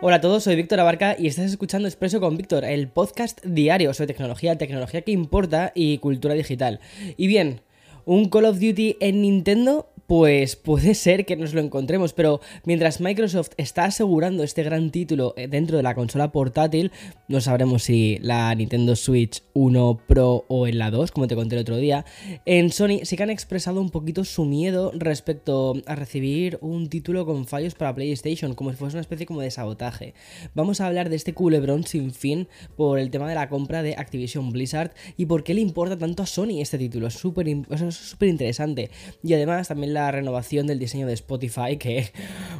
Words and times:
Hola 0.00 0.16
a 0.16 0.20
todos, 0.20 0.44
soy 0.44 0.54
Víctor 0.54 0.78
Abarca 0.78 1.16
y 1.18 1.26
estás 1.26 1.46
escuchando 1.46 1.88
Expreso 1.88 2.20
con 2.20 2.36
Víctor, 2.36 2.64
el 2.64 2.86
podcast 2.86 3.44
diario 3.44 3.92
sobre 3.92 4.06
tecnología, 4.06 4.56
tecnología 4.56 5.02
que 5.02 5.10
importa 5.10 5.72
y 5.74 5.98
cultura 5.98 6.34
digital. 6.34 6.78
Y 7.16 7.26
bien, 7.26 7.62
un 8.04 8.28
Call 8.28 8.44
of 8.44 8.60
Duty 8.60 8.96
en 9.00 9.22
Nintendo 9.22 9.90
pues 10.08 10.56
puede 10.56 10.94
ser 10.94 11.26
que 11.26 11.36
nos 11.36 11.52
lo 11.52 11.60
encontremos, 11.60 12.14
pero 12.14 12.40
mientras 12.64 12.98
Microsoft 12.98 13.50
está 13.58 13.84
asegurando 13.84 14.42
este 14.42 14.62
gran 14.62 14.90
título 14.90 15.34
eh, 15.36 15.48
dentro 15.48 15.76
de 15.76 15.82
la 15.82 15.94
consola 15.94 16.32
portátil, 16.32 16.92
no 17.28 17.42
sabremos 17.42 17.82
si 17.82 18.16
la 18.22 18.54
Nintendo 18.54 18.96
Switch 18.96 19.42
1 19.52 20.00
Pro 20.06 20.46
o 20.48 20.66
en 20.66 20.78
la 20.78 20.90
2, 20.90 21.12
como 21.12 21.26
te 21.26 21.36
conté 21.36 21.56
el 21.56 21.60
otro 21.60 21.76
día, 21.76 22.06
en 22.46 22.72
Sony 22.72 23.00
sí 23.02 23.18
que 23.18 23.22
han 23.22 23.28
expresado 23.28 23.82
un 23.82 23.90
poquito 23.90 24.24
su 24.24 24.46
miedo 24.46 24.92
respecto 24.94 25.74
a 25.84 25.94
recibir 25.94 26.56
un 26.62 26.88
título 26.88 27.26
con 27.26 27.46
fallos 27.46 27.74
para 27.74 27.94
PlayStation, 27.94 28.54
como 28.54 28.70
si 28.70 28.78
fuese 28.78 28.96
una 28.96 29.02
especie 29.02 29.26
como 29.26 29.42
de 29.42 29.50
sabotaje. 29.50 30.14
Vamos 30.54 30.80
a 30.80 30.86
hablar 30.86 31.10
de 31.10 31.16
este 31.16 31.34
culebrón 31.34 31.84
sin 31.84 32.12
fin 32.12 32.48
por 32.78 32.98
el 32.98 33.10
tema 33.10 33.28
de 33.28 33.34
la 33.34 33.50
compra 33.50 33.82
de 33.82 33.94
Activision 33.98 34.52
Blizzard 34.52 34.92
y 35.18 35.26
por 35.26 35.44
qué 35.44 35.52
le 35.52 35.60
importa 35.60 35.98
tanto 35.98 36.22
a 36.22 36.26
Sony 36.26 36.62
este 36.62 36.78
título, 36.78 37.08
es 37.08 37.14
súper 37.14 37.46
interesante. 37.46 38.90
Y 39.22 39.34
además 39.34 39.68
también 39.68 39.92
la 39.92 39.97
la 40.02 40.10
renovación 40.10 40.66
del 40.66 40.78
diseño 40.78 41.06
de 41.06 41.14
Spotify, 41.14 41.76
que, 41.78 42.10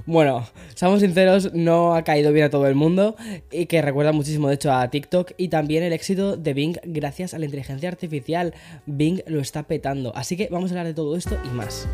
bueno, 0.06 0.46
seamos 0.74 1.00
sinceros, 1.00 1.52
no 1.54 1.94
ha 1.94 2.02
caído 2.02 2.32
bien 2.32 2.46
a 2.46 2.50
todo 2.50 2.66
el 2.66 2.74
mundo 2.74 3.16
y 3.50 3.66
que 3.66 3.82
recuerda 3.82 4.12
muchísimo, 4.12 4.48
de 4.48 4.54
hecho, 4.54 4.72
a 4.72 4.88
TikTok 4.88 5.32
y 5.36 5.48
también 5.48 5.82
el 5.82 5.92
éxito 5.92 6.36
de 6.36 6.54
Bing 6.54 6.76
gracias 6.84 7.34
a 7.34 7.38
la 7.38 7.44
inteligencia 7.44 7.88
artificial. 7.88 8.54
Bing 8.86 9.22
lo 9.26 9.40
está 9.40 9.62
petando. 9.64 10.14
Así 10.16 10.36
que 10.36 10.48
vamos 10.50 10.70
a 10.70 10.74
hablar 10.74 10.86
de 10.86 10.94
todo 10.94 11.16
esto 11.16 11.36
y 11.44 11.48
más. 11.48 11.88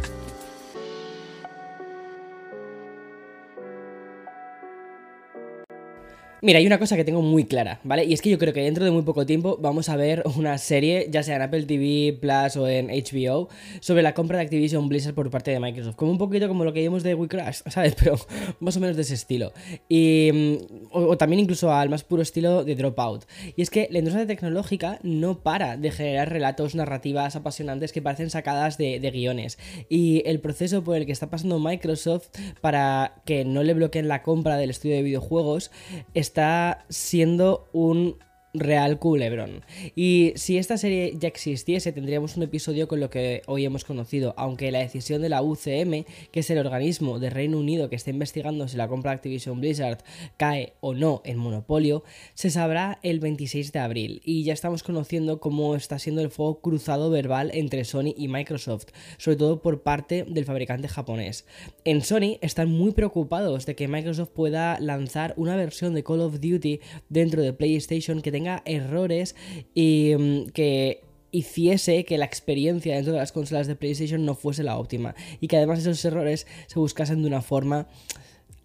Mira, 6.45 6.59
hay 6.59 6.67
una 6.67 6.79
cosa 6.79 6.95
que 6.95 7.05
tengo 7.05 7.23
muy 7.23 7.45
clara, 7.45 7.81
¿vale? 7.85 8.05
Y 8.05 8.13
es 8.13 8.21
que 8.21 8.29
yo 8.29 8.39
creo 8.39 8.53
que 8.53 8.61
dentro 8.61 8.85
de 8.85 8.91
muy 8.91 9.01
poco 9.01 9.25
tiempo 9.25 9.57
vamos 9.63 9.89
a 9.89 9.97
ver 9.97 10.23
una 10.37 10.59
serie, 10.59 11.09
ya 11.11 11.23
sea 11.23 11.37
en 11.37 11.41
Apple 11.41 11.63
TV 11.63 12.19
Plus 12.21 12.57
o 12.59 12.69
en 12.69 12.89
HBO, 12.89 13.49
sobre 13.81 14.03
la 14.03 14.13
compra 14.13 14.37
de 14.37 14.45
Activision 14.45 14.87
Blizzard 14.87 15.15
por 15.15 15.31
parte 15.31 15.53
de 15.53 15.59
Microsoft. 15.59 15.97
Como 15.97 16.11
un 16.13 16.19
poquito 16.19 16.47
como 16.47 16.67
lo 16.67 16.75
que 16.75 16.83
vimos 16.83 17.03
de 17.03 17.15
We 17.15 17.29
¿sabes? 17.71 17.95
Pero 17.95 18.17
más 18.61 18.77
o 18.77 18.81
menos 18.81 18.95
de 18.95 19.01
ese 19.01 19.15
estilo. 19.15 19.55
Y, 19.89 20.31
mm, 20.35 20.89
o, 20.93 21.17
también 21.17 21.41
incluso 21.41 21.73
al 21.73 21.89
más 21.89 22.05
puro 22.05 22.21
estilo 22.21 22.63
de 22.63 22.75
Dropout. 22.75 23.25
Y 23.57 23.63
es 23.63 23.71
que 23.71 23.89
la 23.91 24.01
industria 24.01 24.27
tecnológica 24.27 24.99
no 25.03 25.39
para 25.39 25.79
de 25.79 25.93
generar 25.93 26.29
relatos, 26.29 26.75
narrativas 26.75 27.37
apasionantes 27.37 27.91
que 27.91 28.03
parecen 28.03 28.29
sacadas 28.29 28.77
de, 28.77 29.01
de 29.01 29.11
guiones. 29.11 29.59
Y 29.89 30.23
el 30.27 30.41
proceso 30.41 30.85
por 30.85 30.97
el 30.97 31.07
que 31.07 31.13
está 31.13 31.31
pasando 31.31 31.59
Microsoft 31.59 32.29
para 32.61 33.23
que 33.25 33.47
no 33.47 33.63
le 33.63 33.73
bloqueen 33.73 34.09
la 34.09 34.23
compra 34.23 34.59
del 34.59 34.69
estudio 34.69 34.97
de 34.97 35.03
videojuegos 35.03 35.71
es 36.13 36.34
está 36.35 36.85
siendo 36.89 37.69
un 37.73 38.19
real 38.55 38.99
culebrón. 38.99 39.65
Y 39.97 40.33
si 40.37 40.57
esta 40.59 40.79
serie 40.79 41.15
ya 41.19 41.29
existiese, 41.29 41.93
tendríamos 41.93 42.37
un 42.37 42.45
episodio 42.45 42.89
con 42.89 43.01
lo 43.01 43.11
que 43.11 43.43
hoy 43.47 43.65
hemos 43.65 43.85
conocido, 43.85 44.33
aunque 44.37 44.71
la 44.71 44.79
decisión 44.79 45.21
de 45.21 45.29
la 45.29 45.43
UCM, 45.43 46.05
que 46.31 46.41
es 46.41 46.51
el 46.51 46.59
organismo 46.59 47.19
de 47.19 47.31
Reino 47.31 47.59
Unido 47.59 47.91
que 47.91 47.97
está 47.97 48.11
investigando 48.11 48.69
si 48.69 48.77
la 48.77 48.89
compra 48.89 49.11
de 49.11 49.17
Activision 49.17 49.61
Blizzard 49.61 49.99
cae 50.37 50.75
o 50.81 50.95
no 50.95 51.21
en 51.25 51.37
monopolio, 51.37 52.05
se 52.35 52.51
sabrá 52.51 53.01
el 53.03 53.19
26 53.19 53.73
de 53.73 53.79
abril. 53.81 54.23
Y 54.25 54.45
ya 54.45 54.53
estamos 54.53 54.83
conociendo 54.83 55.41
cómo 55.41 55.75
está 55.75 55.99
siendo 55.99 56.23
el 56.23 56.31
fuego 56.31 56.61
cruzado 56.61 57.11
verbal 57.11 57.51
entre 57.55 57.85
Sony 57.85 58.15
y 58.17 58.29
Microsoft, 58.29 58.87
sobre 59.19 59.37
todo 59.37 59.63
por 59.63 59.83
parte 59.83 60.25
del 60.29 60.45
fabricante 60.45 60.89
japonés. 60.89 61.45
En 61.85 62.03
Sony 62.03 62.39
están 62.41 62.71
muy 62.71 62.93
preocupados 62.93 63.67
de 63.67 63.75
que 63.75 63.89
Microsoft 63.89 64.31
pueda 64.31 64.79
lanzar 64.79 65.35
una 65.37 65.57
versión 65.57 65.95
de 65.95 66.05
Call 66.05 66.21
of 66.21 66.41
Duty 66.41 66.81
dentro 67.09 67.43
de 67.43 67.53
PlayStation 67.53 68.23
que 68.23 68.31
tenga 68.31 68.44
errores 68.65 69.35
y 69.75 70.15
mm, 70.19 70.51
que 70.51 71.03
hiciese 71.31 72.05
que 72.05 72.17
la 72.17 72.25
experiencia 72.25 72.95
dentro 72.95 73.13
de 73.13 73.19
las 73.19 73.33
consolas 73.33 73.67
de 73.67 73.75
PlayStation 73.75 74.25
no 74.25 74.35
fuese 74.35 74.63
la 74.63 74.79
óptima 74.79 75.15
y 75.41 75.49
que 75.49 75.57
además 75.57 75.81
esos 75.81 76.05
errores 76.05 76.47
se 76.69 76.79
buscasen 76.79 77.23
de 77.23 77.29
una 77.29 77.43
forma 77.43 77.89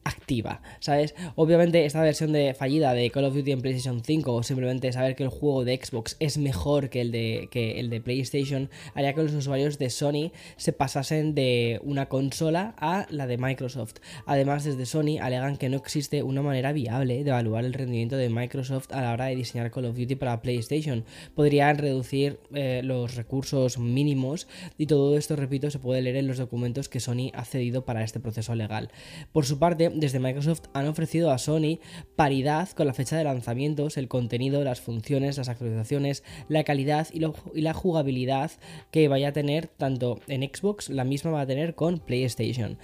activa, 0.03 0.61
¿sabes? 0.79 1.15
Obviamente 1.35 1.85
esta 1.85 2.01
versión 2.01 2.31
de 2.31 2.53
fallida 2.53 2.93
de 2.93 3.09
Call 3.09 3.25
of 3.25 3.35
Duty 3.35 3.51
en 3.51 3.61
PlayStation 3.61 4.03
5 4.03 4.33
o 4.33 4.43
simplemente 4.43 4.91
saber 4.91 5.15
que 5.15 5.23
el 5.23 5.29
juego 5.29 5.65
de 5.65 5.79
Xbox 5.81 6.15
es 6.19 6.37
mejor 6.37 6.89
que 6.89 7.01
el 7.01 7.11
de, 7.11 7.47
que 7.51 7.79
el 7.79 7.89
de 7.89 8.01
PlayStation 8.01 8.69
haría 8.93 9.13
que 9.13 9.23
los 9.23 9.33
usuarios 9.33 9.77
de 9.77 9.89
Sony 9.89 10.31
se 10.57 10.73
pasasen 10.73 11.35
de 11.35 11.79
una 11.83 12.07
consola 12.07 12.75
a 12.77 13.07
la 13.09 13.27
de 13.27 13.37
Microsoft. 13.37 13.95
Además, 14.25 14.63
desde 14.63 14.85
Sony 14.85 15.19
alegan 15.21 15.57
que 15.57 15.69
no 15.69 15.77
existe 15.77 16.23
una 16.23 16.41
manera 16.41 16.71
viable 16.71 17.23
de 17.23 17.29
evaluar 17.29 17.65
el 17.65 17.73
rendimiento 17.73 18.15
de 18.15 18.29
Microsoft 18.29 18.91
a 18.91 19.01
la 19.01 19.13
hora 19.13 19.25
de 19.25 19.35
diseñar 19.35 19.71
Call 19.71 19.85
of 19.85 19.97
Duty 19.97 20.15
para 20.15 20.41
PlayStation. 20.41 21.05
Podrían 21.35 21.77
reducir 21.77 22.39
eh, 22.53 22.81
los 22.83 23.15
recursos 23.15 23.77
mínimos 23.77 24.47
y 24.77 24.87
todo 24.87 25.17
esto, 25.17 25.35
repito, 25.35 25.69
se 25.69 25.79
puede 25.79 26.01
leer 26.01 26.17
en 26.17 26.27
los 26.27 26.37
documentos 26.37 26.89
que 26.89 26.99
Sony 26.99 27.31
ha 27.33 27.45
cedido 27.45 27.85
para 27.85 28.03
este 28.03 28.19
proceso 28.19 28.55
legal. 28.55 28.89
Por 29.31 29.45
su 29.45 29.59
parte, 29.59 29.88
desde 29.93 30.19
Microsoft 30.19 30.63
han 30.73 30.87
ofrecido 30.87 31.31
a 31.31 31.37
Sony 31.37 31.79
paridad 32.15 32.69
con 32.69 32.87
la 32.87 32.93
fecha 32.93 33.17
de 33.17 33.23
lanzamientos, 33.23 33.97
el 33.97 34.07
contenido, 34.07 34.63
las 34.63 34.81
funciones, 34.81 35.37
las 35.37 35.49
actualizaciones, 35.49 36.23
la 36.47 36.63
calidad 36.63 37.07
y, 37.13 37.19
la 37.61 37.73
jugabilidad 37.73 38.51
que 38.91 39.07
vaya 39.07 39.29
a 39.29 39.33
tener 39.33 39.67
tanto 39.67 40.19
en 40.27 40.43
Xbox, 40.43 40.89
la 40.89 41.03
misma 41.03 41.31
va 41.31 41.41
a 41.41 41.47
tener 41.47 41.75
con 41.75 41.99
PlayStation. 41.99 42.77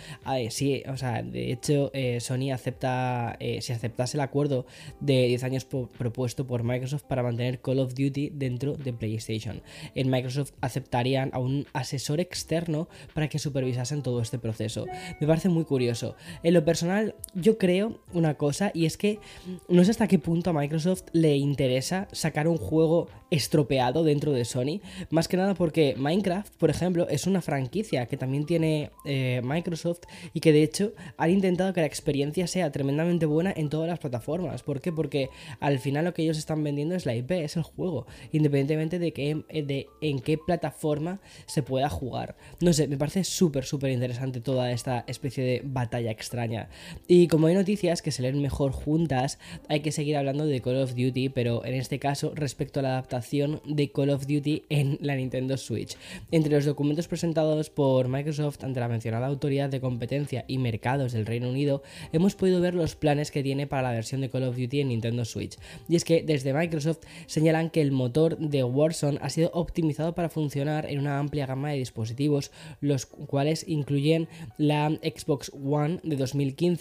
sí, 0.49 0.83
o 0.87 0.97
sea, 0.97 1.23
de 1.23 1.51
hecho, 1.51 1.91
eh, 1.93 2.19
Sony 2.19 2.51
acepta, 2.53 3.35
eh, 3.39 3.61
si 3.61 3.73
aceptase 3.73 4.17
el 4.17 4.21
acuerdo 4.21 4.65
de 4.99 5.27
10 5.27 5.43
años 5.43 5.65
propuesto 5.65 6.47
por 6.47 6.63
Microsoft 6.63 7.03
para 7.03 7.23
mantener 7.23 7.61
Call 7.61 7.79
of 7.79 7.93
Duty 7.93 8.31
dentro 8.33 8.73
de 8.73 8.93
PlayStation. 8.93 9.61
En 9.95 10.09
Microsoft 10.09 10.51
aceptarían 10.61 11.29
a 11.33 11.39
un 11.39 11.67
asesor 11.73 12.19
externo 12.19 12.87
para 13.13 13.27
que 13.27 13.39
supervisasen 13.39 14.01
todo 14.01 14.21
este 14.21 14.39
proceso. 14.39 14.85
Me 15.19 15.27
parece 15.27 15.49
muy 15.49 15.65
curioso. 15.65 16.15
En 16.43 16.53
lo 16.53 16.63
personal, 16.63 16.94
yo 17.33 17.57
creo 17.57 17.99
una 18.13 18.35
cosa 18.35 18.71
y 18.73 18.85
es 18.85 18.97
que 18.97 19.19
no 19.67 19.83
sé 19.83 19.91
hasta 19.91 20.07
qué 20.07 20.19
punto 20.19 20.49
a 20.49 20.53
Microsoft 20.53 21.03
le 21.13 21.35
interesa 21.35 22.07
sacar 22.11 22.47
un 22.47 22.57
juego 22.57 23.07
estropeado 23.31 24.03
dentro 24.03 24.31
de 24.31 24.45
Sony, 24.45 24.81
más 25.09 25.27
que 25.27 25.37
nada 25.37 25.55
porque 25.55 25.95
Minecraft, 25.97 26.53
por 26.55 26.69
ejemplo, 26.69 27.07
es 27.09 27.27
una 27.27 27.41
franquicia 27.41 28.05
que 28.05 28.17
también 28.17 28.45
tiene 28.45 28.91
eh, 29.05 29.41
Microsoft 29.43 30.01
y 30.33 30.39
que 30.39 30.51
de 30.51 30.63
hecho 30.63 30.93
han 31.17 31.31
intentado 31.31 31.73
que 31.73 31.81
la 31.81 31.87
experiencia 31.87 32.47
sea 32.47 32.71
tremendamente 32.71 33.25
buena 33.25 33.53
en 33.55 33.69
todas 33.69 33.89
las 33.89 33.99
plataformas. 33.99 34.63
¿Por 34.63 34.81
qué? 34.81 34.91
Porque 34.91 35.29
al 35.59 35.79
final 35.79 36.05
lo 36.05 36.13
que 36.13 36.23
ellos 36.23 36.37
están 36.37 36.63
vendiendo 36.63 36.95
es 36.95 37.05
la 37.05 37.15
IP, 37.15 37.31
es 37.31 37.57
el 37.57 37.63
juego, 37.63 38.05
independientemente 38.31 38.99
de, 38.99 39.11
que, 39.11 39.43
de 39.49 39.87
en 40.01 40.19
qué 40.19 40.37
plataforma 40.37 41.19
se 41.45 41.63
pueda 41.63 41.89
jugar. 41.89 42.35
No 42.61 42.73
sé, 42.73 42.87
me 42.87 42.97
parece 42.97 43.23
súper, 43.23 43.65
súper 43.65 43.91
interesante 43.91 44.41
toda 44.41 44.71
esta 44.71 45.03
especie 45.07 45.43
de 45.43 45.61
batalla 45.63 46.11
extraña. 46.11 46.69
Y 47.07 47.27
como 47.27 47.47
hay 47.47 47.55
noticias 47.55 48.01
que 48.01 48.11
se 48.11 48.21
leen 48.21 48.41
mejor 48.41 48.71
juntas, 48.71 49.39
hay 49.69 49.81
que 49.81 49.91
seguir 49.91 50.17
hablando 50.17 50.45
de 50.45 50.61
Call 50.61 50.81
of 50.81 50.95
Duty, 50.95 51.29
pero 51.29 51.65
en 51.65 51.75
este 51.75 51.99
caso 51.99 52.31
respecto 52.35 52.79
a 52.79 52.83
la 52.83 52.89
adaptación 52.89 53.61
de 53.65 53.91
Call 53.91 54.09
of 54.09 54.25
Duty 54.27 54.63
en 54.69 54.97
la 55.01 55.15
Nintendo 55.15 55.57
Switch. 55.57 55.97
Entre 56.31 56.53
los 56.53 56.65
documentos 56.65 57.07
presentados 57.07 57.69
por 57.69 58.07
Microsoft 58.07 58.63
ante 58.63 58.79
la 58.79 58.87
mencionada 58.87 59.27
Autoridad 59.27 59.69
de 59.69 59.81
Competencia 59.81 60.45
y 60.47 60.57
Mercados 60.57 61.13
del 61.13 61.25
Reino 61.25 61.49
Unido, 61.49 61.83
hemos 62.11 62.35
podido 62.35 62.61
ver 62.61 62.73
los 62.73 62.95
planes 62.95 63.31
que 63.31 63.43
tiene 63.43 63.67
para 63.67 63.83
la 63.83 63.91
versión 63.91 64.21
de 64.21 64.29
Call 64.29 64.43
of 64.43 64.57
Duty 64.57 64.81
en 64.81 64.89
Nintendo 64.89 65.25
Switch. 65.25 65.57
Y 65.87 65.95
es 65.95 66.03
que 66.03 66.23
desde 66.23 66.53
Microsoft 66.53 66.99
señalan 67.27 67.69
que 67.69 67.81
el 67.81 67.91
motor 67.91 68.37
de 68.37 68.63
Warzone 68.63 69.19
ha 69.21 69.29
sido 69.29 69.51
optimizado 69.53 70.15
para 70.15 70.29
funcionar 70.29 70.89
en 70.89 70.99
una 70.99 71.19
amplia 71.19 71.45
gama 71.45 71.71
de 71.71 71.77
dispositivos, 71.77 72.51
los 72.81 73.05
cuales 73.05 73.65
incluyen 73.67 74.27
la 74.57 74.89
Xbox 74.89 75.51
One 75.53 75.99
de 76.03 76.15
2015 76.15 76.74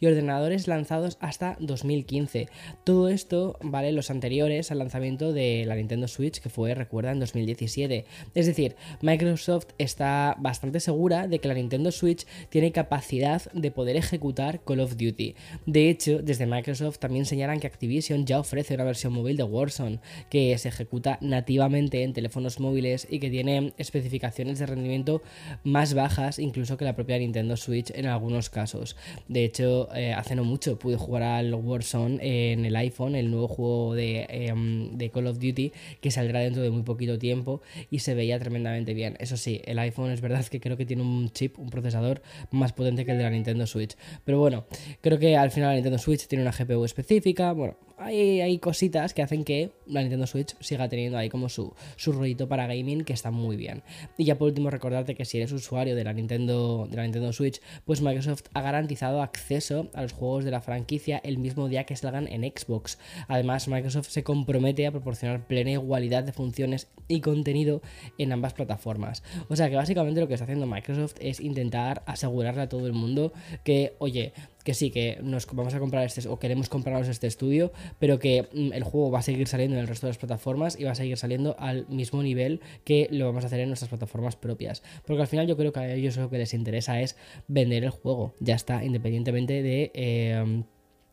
y 0.00 0.06
ordenadores 0.06 0.68
lanzados 0.68 1.18
hasta 1.20 1.56
2015. 1.60 2.48
Todo 2.84 3.08
esto, 3.08 3.58
¿vale? 3.62 3.92
Los 3.92 4.10
anteriores 4.10 4.70
al 4.70 4.78
lanzamiento 4.78 5.32
de 5.32 5.64
la 5.66 5.74
Nintendo 5.74 6.08
Switch, 6.08 6.40
que 6.40 6.48
fue, 6.48 6.74
recuerda, 6.74 7.12
en 7.12 7.20
2017. 7.20 8.04
Es 8.34 8.46
decir, 8.46 8.76
Microsoft 9.02 9.66
está 9.78 10.36
bastante 10.38 10.80
segura 10.80 11.26
de 11.26 11.38
que 11.38 11.48
la 11.48 11.54
Nintendo 11.54 11.90
Switch 11.90 12.26
tiene 12.48 12.72
capacidad 12.72 13.42
de 13.52 13.70
poder 13.70 13.96
ejecutar 13.96 14.62
Call 14.64 14.80
of 14.80 14.96
Duty. 14.96 15.34
De 15.66 15.90
hecho, 15.90 16.20
desde 16.22 16.46
Microsoft 16.46 16.98
también 16.98 17.26
señalan 17.26 17.60
que 17.60 17.66
Activision 17.66 18.26
ya 18.26 18.38
ofrece 18.38 18.74
una 18.74 18.84
versión 18.84 19.12
móvil 19.12 19.36
de 19.36 19.42
Warzone 19.42 20.00
que 20.28 20.56
se 20.58 20.68
ejecuta 20.68 21.18
nativamente 21.20 22.02
en 22.02 22.12
teléfonos 22.12 22.60
móviles 22.60 23.06
y 23.10 23.18
que 23.18 23.30
tiene 23.30 23.72
especificaciones 23.78 24.58
de 24.58 24.66
rendimiento 24.66 25.22
más 25.64 25.94
bajas 25.94 26.38
incluso 26.38 26.76
que 26.76 26.84
la 26.84 26.94
propia 26.94 27.18
Nintendo 27.18 27.56
Switch 27.56 27.90
en 27.94 28.06
algunos 28.06 28.50
casos. 28.50 28.96
De 29.40 29.46
hecho, 29.46 29.88
eh, 29.94 30.12
hace 30.12 30.36
no 30.36 30.44
mucho 30.44 30.78
pude 30.78 30.96
jugar 30.98 31.22
al 31.22 31.54
Warzone 31.54 32.18
en 32.52 32.66
el 32.66 32.76
iPhone, 32.76 33.14
el 33.14 33.30
nuevo 33.30 33.48
juego 33.48 33.94
de, 33.94 34.26
em, 34.28 34.98
de, 34.98 35.08
Call 35.08 35.28
of 35.28 35.38
Duty, 35.38 35.72
que 36.02 36.10
saldrá 36.10 36.40
dentro 36.40 36.62
de 36.62 36.68
muy 36.70 36.82
poquito 36.82 37.18
tiempo 37.18 37.62
y 37.90 38.00
se 38.00 38.14
veía 38.14 38.38
tremendamente 38.38 38.92
bien. 38.92 39.16
Eso 39.18 39.38
sí, 39.38 39.62
el 39.64 39.78
iPhone 39.78 40.10
es 40.10 40.20
verdad 40.20 40.44
que 40.44 40.60
creo 40.60 40.76
que 40.76 40.84
tiene 40.84 41.02
un 41.02 41.30
chip, 41.30 41.58
un 41.58 41.70
procesador 41.70 42.20
más 42.50 42.74
potente 42.74 43.06
que 43.06 43.12
el 43.12 43.16
de 43.16 43.24
la 43.24 43.30
Nintendo 43.30 43.66
Switch. 43.66 43.96
Pero 44.26 44.38
bueno, 44.38 44.66
creo 45.00 45.18
que 45.18 45.38
al 45.38 45.50
final 45.50 45.70
la 45.70 45.74
Nintendo 45.76 45.96
Switch 45.96 46.26
tiene 46.26 46.42
una 46.42 46.52
GPU 46.52 46.84
específica. 46.84 47.52
Bueno, 47.52 47.78
hay, 48.00 48.58
cositas 48.58 49.14
que 49.14 49.22
hacen 49.22 49.44
que 49.44 49.72
la 49.86 50.00
Nintendo 50.00 50.26
Switch 50.26 50.56
siga 50.60 50.88
teniendo 50.88 51.18
ahí 51.18 51.28
como 51.28 51.48
su, 51.48 51.74
su 51.96 52.12
rollito 52.12 52.48
para 52.48 52.66
gaming 52.66 53.04
que 53.04 53.12
está 53.12 53.30
muy 53.30 53.56
bien. 53.56 53.82
Y 54.16 54.24
ya 54.24 54.38
por 54.38 54.48
último 54.48 54.70
recordarte 54.70 55.14
que 55.14 55.24
si 55.24 55.36
eres 55.36 55.52
usuario 55.52 55.94
de 55.94 56.04
la 56.04 56.12
Nintendo, 56.12 56.86
de 56.90 56.96
la 56.96 57.02
Nintendo 57.02 57.32
Switch, 57.32 57.60
pues 57.84 58.00
Microsoft 58.00 58.44
ha 58.54 58.62
garantizado 58.62 59.22
acceso 59.22 59.90
a 59.94 60.02
los 60.02 60.12
juegos 60.12 60.44
de 60.44 60.50
la 60.50 60.60
franquicia 60.62 61.20
el 61.22 61.38
mismo 61.38 61.68
día 61.68 61.84
que 61.84 61.96
salgan 61.96 62.26
en 62.28 62.42
Xbox. 62.42 62.98
Además, 63.28 63.68
Microsoft 63.68 64.08
se 64.08 64.24
compromete 64.24 64.86
a 64.86 64.90
proporcionar 64.90 65.46
plena 65.46 65.72
igualdad 65.72 66.24
de 66.24 66.32
funciones 66.32 66.88
y 67.08 67.20
contenido 67.20 67.82
en 68.18 68.32
ambas 68.32 68.54
plataformas. 68.54 69.22
O 69.48 69.56
sea 69.56 69.68
que 69.68 69.76
básicamente 69.76 70.20
lo 70.20 70.28
que 70.28 70.34
está 70.34 70.44
haciendo 70.44 70.66
Microsoft 70.66 71.16
es 71.20 71.40
intentar 71.40 72.02
asegurarle 72.06 72.62
a 72.62 72.68
todo 72.68 72.86
el 72.86 72.92
mundo 72.92 73.32
que, 73.64 73.94
oye, 73.98 74.32
que 74.64 74.74
sí, 74.74 74.90
que 74.90 75.18
nos 75.22 75.46
vamos 75.46 75.74
a 75.74 75.78
comprar 75.78 76.04
este 76.04 76.28
o 76.28 76.38
queremos 76.38 76.68
comprarnos 76.68 77.08
este 77.08 77.26
estudio, 77.26 77.72
pero 77.98 78.18
que 78.18 78.48
mm, 78.52 78.72
el 78.72 78.84
juego 78.84 79.10
va 79.10 79.20
a 79.20 79.22
seguir 79.22 79.48
saliendo 79.48 79.76
en 79.76 79.82
el 79.82 79.88
resto 79.88 80.06
de 80.06 80.10
las 80.10 80.18
plataformas 80.18 80.78
y 80.78 80.84
va 80.84 80.92
a 80.92 80.94
seguir 80.94 81.16
saliendo 81.16 81.56
al 81.58 81.86
mismo 81.88 82.22
nivel 82.22 82.60
que 82.84 83.08
lo 83.10 83.26
vamos 83.26 83.44
a 83.44 83.46
hacer 83.46 83.60
en 83.60 83.68
nuestras 83.68 83.88
plataformas 83.88 84.36
propias. 84.36 84.82
Porque 85.06 85.22
al 85.22 85.28
final 85.28 85.46
yo 85.46 85.56
creo 85.56 85.72
que 85.72 85.80
a 85.80 85.94
ellos 85.94 86.16
lo 86.16 86.30
que 86.30 86.38
les 86.38 86.54
interesa 86.54 87.00
es 87.00 87.16
vender 87.48 87.84
el 87.84 87.90
juego, 87.90 88.34
ya 88.40 88.54
está, 88.54 88.84
independientemente 88.84 89.62
de... 89.62 89.90
Eh, 89.94 90.62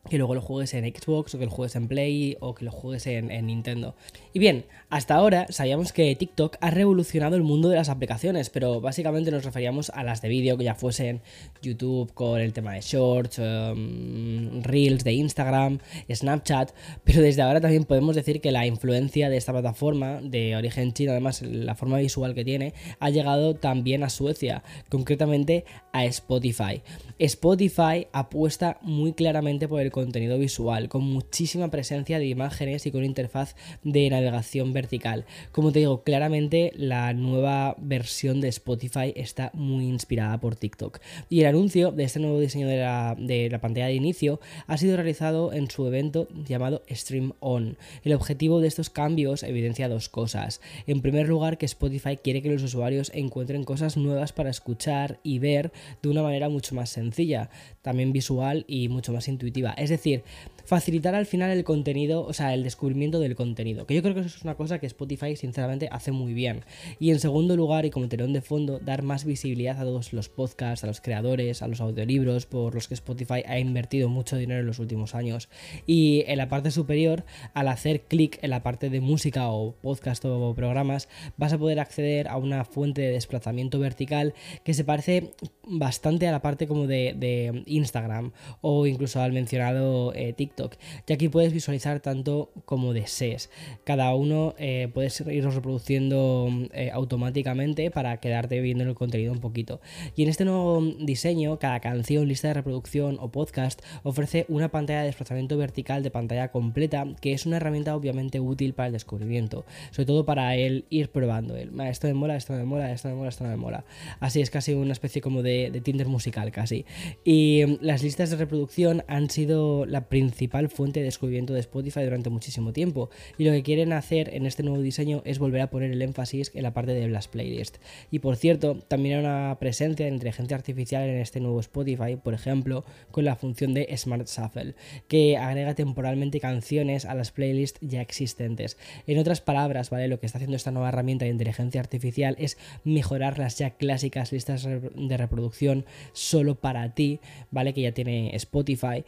que 0.09 0.17
luego 0.17 0.35
lo 0.35 0.41
juegues 0.41 0.73
en 0.73 0.85
Xbox 0.85 1.35
o 1.35 1.39
que 1.39 1.45
lo 1.45 1.51
juegues 1.51 1.75
en 1.75 1.87
Play 1.87 2.37
o 2.39 2.55
que 2.55 2.65
lo 2.65 2.71
juegues 2.71 3.07
en, 3.07 3.27
Nintendo. 3.47 3.95
Y 4.33 4.39
bien, 4.39 4.65
hasta 4.89 5.15
ahora 5.15 5.47
sabíamos 5.49 5.93
que 5.93 6.15
TikTok 6.15 6.57
ha 6.61 6.71
revolucionado 6.71 7.35
el 7.35 7.43
mundo 7.43 7.69
de 7.69 7.75
las 7.75 7.89
aplicaciones, 7.89 8.49
pero 8.49 8.81
básicamente 8.81 9.31
nos 9.31 9.45
referíamos 9.45 9.89
a 9.91 10.03
las 10.03 10.21
de 10.21 10.29
vídeo 10.29 10.57
que 10.57 10.63
ya 10.63 10.75
fuesen 10.75 11.21
YouTube 11.61 12.13
con 12.13 12.39
el 12.39 12.53
tema 12.53 12.73
de 12.73 12.81
Shorts, 12.81 13.39
um, 13.39 14.61
Reels 14.63 15.03
de 15.03 15.13
Instagram, 15.13 15.79
Snapchat, 16.11 16.71
pero 17.03 17.21
desde 17.21 17.41
ahora 17.41 17.61
también 17.61 17.85
podemos 17.85 18.15
decir 18.15 18.41
que 18.41 18.51
la 18.51 18.65
influencia 18.65 19.29
de 19.29 19.37
esta 19.37 19.51
plataforma 19.51 20.19
de 20.21 20.55
origen 20.55 20.93
chino, 20.93 21.11
además 21.11 21.41
la 21.41 21.75
forma 21.75 21.97
visual 21.97 22.33
que 22.33 22.45
tiene, 22.45 22.73
ha 22.99 23.09
llegado 23.09 23.55
también 23.55 24.03
a 24.03 24.09
Suecia, 24.09 24.63
concretamente 24.89 25.65
a 25.93 26.05
Spotify. 26.05 26.81
Spotify 27.19 28.07
apuesta 28.11 28.77
muy 28.81 29.13
claramente 29.13 29.67
por 29.67 29.81
el 29.81 29.91
contenido 29.97 30.37
visual, 30.37 30.89
con 30.89 31.03
muchísima 31.03 31.71
presencia 31.71 32.19
de 32.19 32.27
imágenes 32.27 32.85
y 32.85 32.91
con 32.91 33.03
interfaz 33.03 33.55
de 33.83 34.07
navegación 34.11 34.71
vertical. 34.71 35.25
Como 35.51 35.71
te 35.71 35.79
digo, 35.79 36.03
claramente 36.03 36.71
la 36.75 37.13
nueva 37.13 37.75
versión 37.79 38.39
de 38.39 38.49
Spotify 38.49 39.11
está 39.15 39.49
muy 39.55 39.85
inspirada 39.85 40.39
por 40.39 40.55
TikTok. 40.55 40.99
Y 41.29 41.41
el 41.41 41.47
anuncio 41.47 41.91
de 41.91 42.03
este 42.03 42.19
nuevo 42.19 42.39
diseño 42.39 42.67
de 42.67 42.77
la, 42.77 43.15
de 43.17 43.49
la 43.49 43.59
pantalla 43.59 43.87
de 43.87 43.95
inicio 43.95 44.39
ha 44.67 44.77
sido 44.77 44.97
realizado 44.97 45.51
en 45.51 45.67
su 45.67 45.87
evento 45.87 46.27
llamado 46.47 46.83
Stream 46.91 47.33
On. 47.39 47.75
El 48.03 48.13
objetivo 48.13 48.61
de 48.61 48.67
estos 48.67 48.91
cambios 48.91 49.41
evidencia 49.41 49.89
dos 49.89 50.09
cosas. 50.09 50.61
En 50.85 51.01
primer 51.01 51.27
lugar, 51.27 51.57
que 51.57 51.65
Spotify 51.65 52.17
quiere 52.17 52.43
que 52.43 52.51
los 52.51 52.61
usuarios 52.61 53.11
encuentren 53.15 53.63
cosas 53.63 53.97
nuevas 53.97 54.31
para 54.31 54.51
escuchar 54.51 55.19
y 55.23 55.39
ver 55.39 55.71
de 56.03 56.09
una 56.09 56.21
manera 56.21 56.49
mucho 56.49 56.75
más 56.75 56.91
sencilla, 56.91 57.49
también 57.81 58.13
visual 58.13 58.63
y 58.67 58.89
mucho 58.89 59.13
más 59.13 59.27
intuitiva. 59.27 59.73
Decir, 59.89 60.23
facilitar 60.67 61.15
al 61.15 61.25
final 61.25 61.49
el 61.51 61.63
contenido, 61.63 62.25
o 62.25 62.33
sea, 62.33 62.53
el 62.53 62.61
descubrimiento 62.61 63.21
del 63.21 63.37
contenido, 63.37 63.87
que 63.87 63.95
yo 63.95 64.01
creo 64.01 64.13
que 64.13 64.19
eso 64.19 64.27
es 64.27 64.43
una 64.43 64.55
cosa 64.55 64.79
que 64.79 64.85
Spotify 64.85 65.37
sinceramente 65.37 65.87
hace 65.93 66.11
muy 66.11 66.33
bien. 66.33 66.65
Y 66.99 67.11
en 67.11 67.21
segundo 67.21 67.55
lugar, 67.55 67.85
y 67.85 67.89
como 67.89 68.09
telón 68.09 68.33
de 68.33 68.41
fondo, 68.41 68.77
dar 68.79 69.01
más 69.01 69.23
visibilidad 69.23 69.79
a 69.79 69.85
todos 69.85 70.11
los 70.11 70.27
podcasts, 70.27 70.83
a 70.83 70.87
los 70.87 70.99
creadores, 70.99 71.61
a 71.61 71.69
los 71.69 71.79
audiolibros, 71.79 72.45
por 72.47 72.75
los 72.75 72.89
que 72.89 72.95
Spotify 72.95 73.43
ha 73.47 73.59
invertido 73.59 74.09
mucho 74.09 74.35
dinero 74.35 74.59
en 74.59 74.65
los 74.65 74.79
últimos 74.79 75.15
años. 75.15 75.47
Y 75.85 76.25
en 76.27 76.37
la 76.37 76.49
parte 76.49 76.69
superior, 76.69 77.23
al 77.53 77.69
hacer 77.69 78.01
clic 78.01 78.37
en 78.41 78.49
la 78.49 78.61
parte 78.61 78.89
de 78.89 78.99
música 78.99 79.49
o 79.49 79.71
podcast 79.71 80.25
o 80.25 80.53
programas, 80.53 81.07
vas 81.37 81.53
a 81.53 81.57
poder 81.57 81.79
acceder 81.79 82.27
a 82.27 82.35
una 82.35 82.65
fuente 82.65 83.01
de 83.01 83.11
desplazamiento 83.11 83.79
vertical 83.79 84.33
que 84.65 84.73
se 84.73 84.83
parece 84.83 85.31
bastante 85.63 86.27
a 86.27 86.33
la 86.33 86.41
parte 86.41 86.67
como 86.67 86.87
de, 86.87 87.15
de 87.17 87.63
Instagram 87.67 88.33
o 88.59 88.85
incluso 88.85 89.21
al 89.21 89.31
mencionado 89.31 89.76
eh, 90.13 90.33
TikTok, 90.33 90.75
ya 91.05 91.15
aquí 91.15 91.29
puedes 91.29 91.53
visualizar 91.53 91.99
tanto 91.99 92.49
como 92.65 92.93
desees. 92.93 93.49
Cada 93.83 94.13
uno 94.15 94.55
eh, 94.57 94.89
puedes 94.93 95.21
irlos 95.21 95.55
reproduciendo 95.55 96.49
eh, 96.73 96.91
automáticamente 96.91 97.91
para 97.91 98.17
quedarte 98.17 98.59
viendo 98.61 98.83
el 98.83 98.95
contenido 98.95 99.33
un 99.33 99.39
poquito. 99.39 99.81
Y 100.15 100.23
en 100.23 100.29
este 100.29 100.45
nuevo 100.45 100.81
diseño, 100.99 101.59
cada 101.59 101.79
canción, 101.79 102.27
lista 102.27 102.49
de 102.49 102.55
reproducción 102.55 103.17
o 103.19 103.29
podcast 103.29 103.81
ofrece 104.03 104.45
una 104.49 104.69
pantalla 104.69 105.01
de 105.01 105.07
desplazamiento 105.07 105.57
vertical 105.57 106.03
de 106.03 106.11
pantalla 106.11 106.51
completa, 106.51 107.05
que 107.21 107.33
es 107.33 107.45
una 107.45 107.57
herramienta 107.57 107.95
obviamente 107.95 108.39
útil 108.39 108.73
para 108.73 108.87
el 108.87 108.93
descubrimiento, 108.93 109.65
sobre 109.91 110.05
todo 110.05 110.25
para 110.25 110.55
el 110.55 110.85
ir 110.89 111.09
probando. 111.09 111.55
El, 111.55 111.79
esto 111.81 112.07
me 112.07 112.13
mola, 112.13 112.35
esto 112.35 112.53
me 112.53 112.63
mola, 112.63 112.91
esto 112.91 113.09
me 113.09 113.15
mola, 113.15 113.29
esto 113.29 113.43
me 113.43 113.57
mola. 113.57 113.85
Así 114.19 114.41
es 114.41 114.49
casi 114.49 114.73
una 114.73 114.93
especie 114.93 115.21
como 115.21 115.41
de, 115.41 115.71
de 115.71 115.81
Tinder 115.81 116.07
musical 116.07 116.51
casi. 116.51 116.85
Y 117.23 117.63
mm, 117.65 117.77
las 117.81 118.03
listas 118.03 118.29
de 118.29 118.37
reproducción 118.37 119.03
han 119.07 119.29
sido 119.29 119.56
la 119.87 120.09
principal 120.09 120.69
fuente 120.69 120.99
de 120.99 121.05
descubrimiento 121.05 121.53
de 121.53 121.59
Spotify 121.59 122.01
durante 122.03 122.29
muchísimo 122.29 122.73
tiempo. 122.73 123.09
Y 123.37 123.45
lo 123.45 123.51
que 123.51 123.63
quieren 123.63 123.93
hacer 123.93 124.33
en 124.33 124.45
este 124.45 124.63
nuevo 124.63 124.81
diseño 124.81 125.21
es 125.25 125.39
volver 125.39 125.61
a 125.61 125.69
poner 125.69 125.91
el 125.91 126.01
énfasis 126.01 126.51
en 126.53 126.63
la 126.63 126.73
parte 126.73 126.93
de 126.93 127.07
las 127.07 127.27
playlists. 127.27 127.79
Y 128.11 128.19
por 128.19 128.35
cierto, 128.35 128.75
también 128.87 129.19
hay 129.19 129.25
una 129.25 129.57
presencia 129.59 130.05
de 130.05 130.11
inteligencia 130.11 130.57
artificial 130.57 131.03
en 131.03 131.17
este 131.17 131.39
nuevo 131.39 131.59
Spotify, 131.59 132.15
por 132.15 132.33
ejemplo, 132.33 132.85
con 133.11 133.25
la 133.25 133.35
función 133.35 133.73
de 133.73 133.95
Smart 133.97 134.27
Shuffle, 134.27 134.75
que 135.07 135.37
agrega 135.37 135.75
temporalmente 135.75 136.39
canciones 136.39 137.05
a 137.05 137.15
las 137.15 137.31
playlists 137.31 137.79
ya 137.81 138.01
existentes. 138.01 138.77
En 139.05 139.19
otras 139.19 139.41
palabras, 139.41 139.89
¿vale? 139.89 140.07
Lo 140.07 140.19
que 140.19 140.25
está 140.25 140.37
haciendo 140.37 140.57
esta 140.57 140.71
nueva 140.71 140.89
herramienta 140.89 141.25
de 141.25 141.31
inteligencia 141.31 141.81
artificial 141.81 142.35
es 142.39 142.57
mejorar 142.83 143.39
las 143.39 143.57
ya 143.57 143.71
clásicas 143.71 144.31
listas 144.31 144.67
de 144.67 145.17
reproducción 145.17 145.85
solo 146.13 146.55
para 146.55 146.93
ti, 146.93 147.19
¿vale? 147.51 147.73
Que 147.73 147.81
ya 147.81 147.91
tiene 147.91 148.35
Spotify 148.35 149.03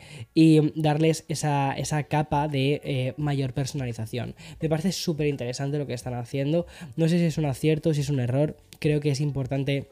darles 0.76 1.26
esa, 1.28 2.04
capa 2.08 2.48
de 2.48 2.82
eh, 2.84 3.14
mayor 3.18 3.54
personalización. 3.54 4.36
Me 4.62 4.70
parece 4.70 4.92
súper 4.92 5.28
interesante 5.28 5.78
lo 5.78 5.88
que 5.88 5.94
están 5.94 6.14
haciendo. 6.14 6.66
No 6.96 7.08
sé 7.08 7.20
si 7.20 7.26
es 7.26 7.38
un 7.38 7.46
acierto, 7.46 7.94
si 7.94 8.02
es 8.02 8.10
un 8.10 8.20
error. 8.20 8.58
Creo 8.80 9.00
que 9.00 9.12
es 9.12 9.22
importante 9.22 9.90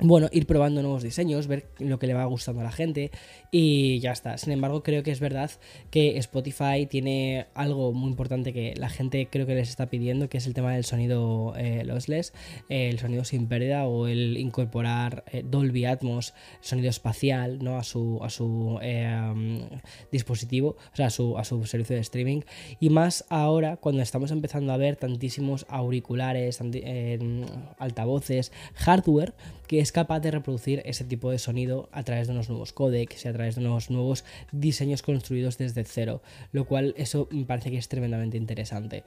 bueno, 0.00 0.28
ir 0.30 0.46
probando 0.46 0.80
nuevos 0.80 1.02
diseños, 1.02 1.48
ver 1.48 1.66
lo 1.80 1.98
que 1.98 2.06
le 2.06 2.14
va 2.14 2.24
gustando 2.24 2.60
a 2.60 2.64
la 2.64 2.70
gente 2.70 3.10
y 3.50 3.98
ya 3.98 4.12
está. 4.12 4.38
Sin 4.38 4.52
embargo, 4.52 4.84
creo 4.84 5.02
que 5.02 5.10
es 5.10 5.18
verdad 5.18 5.50
que 5.90 6.18
Spotify 6.18 6.86
tiene 6.88 7.46
algo 7.54 7.92
muy 7.92 8.10
importante 8.10 8.52
que 8.52 8.74
la 8.76 8.90
gente 8.90 9.26
creo 9.28 9.44
que 9.44 9.56
les 9.56 9.68
está 9.68 9.86
pidiendo, 9.86 10.28
que 10.28 10.38
es 10.38 10.46
el 10.46 10.54
tema 10.54 10.72
del 10.72 10.84
sonido 10.84 11.54
eh, 11.56 11.82
lossless, 11.84 12.32
el 12.68 13.00
sonido 13.00 13.24
sin 13.24 13.48
pérdida 13.48 13.86
o 13.86 14.06
el 14.06 14.36
incorporar 14.36 15.24
eh, 15.32 15.42
Dolby 15.44 15.84
Atmos, 15.86 16.32
sonido 16.60 16.90
espacial, 16.90 17.58
¿no? 17.60 17.76
A 17.76 17.82
su, 17.82 18.20
a 18.22 18.30
su 18.30 18.78
em, 18.80 19.68
dispositivo, 20.12 20.76
o 20.92 20.96
sea, 20.96 21.06
a 21.06 21.10
su, 21.10 21.36
a 21.38 21.42
su 21.42 21.64
servicio 21.66 21.96
de 21.96 22.02
streaming. 22.02 22.42
Y 22.78 22.90
más 22.90 23.24
ahora, 23.30 23.78
cuando 23.78 24.02
estamos 24.02 24.30
empezando 24.30 24.72
a 24.72 24.76
ver 24.76 24.94
tantísimos 24.94 25.66
auriculares, 25.68 26.60
em, 26.60 27.44
altavoces, 27.78 28.52
hardware, 28.74 29.34
que 29.66 29.87
capaz 29.92 30.20
de 30.20 30.30
reproducir 30.30 30.82
ese 30.84 31.04
tipo 31.04 31.30
de 31.30 31.38
sonido 31.38 31.88
a 31.92 32.02
través 32.02 32.26
de 32.26 32.32
unos 32.32 32.48
nuevos 32.48 32.72
codecs 32.72 33.24
y 33.24 33.28
a 33.28 33.32
través 33.32 33.54
de 33.54 33.60
unos 33.60 33.90
nuevos 33.90 34.24
diseños 34.52 35.02
construidos 35.02 35.58
desde 35.58 35.84
cero, 35.84 36.22
lo 36.52 36.64
cual 36.66 36.94
eso 36.96 37.28
me 37.30 37.44
parece 37.44 37.70
que 37.70 37.78
es 37.78 37.88
tremendamente 37.88 38.36
interesante. 38.36 39.04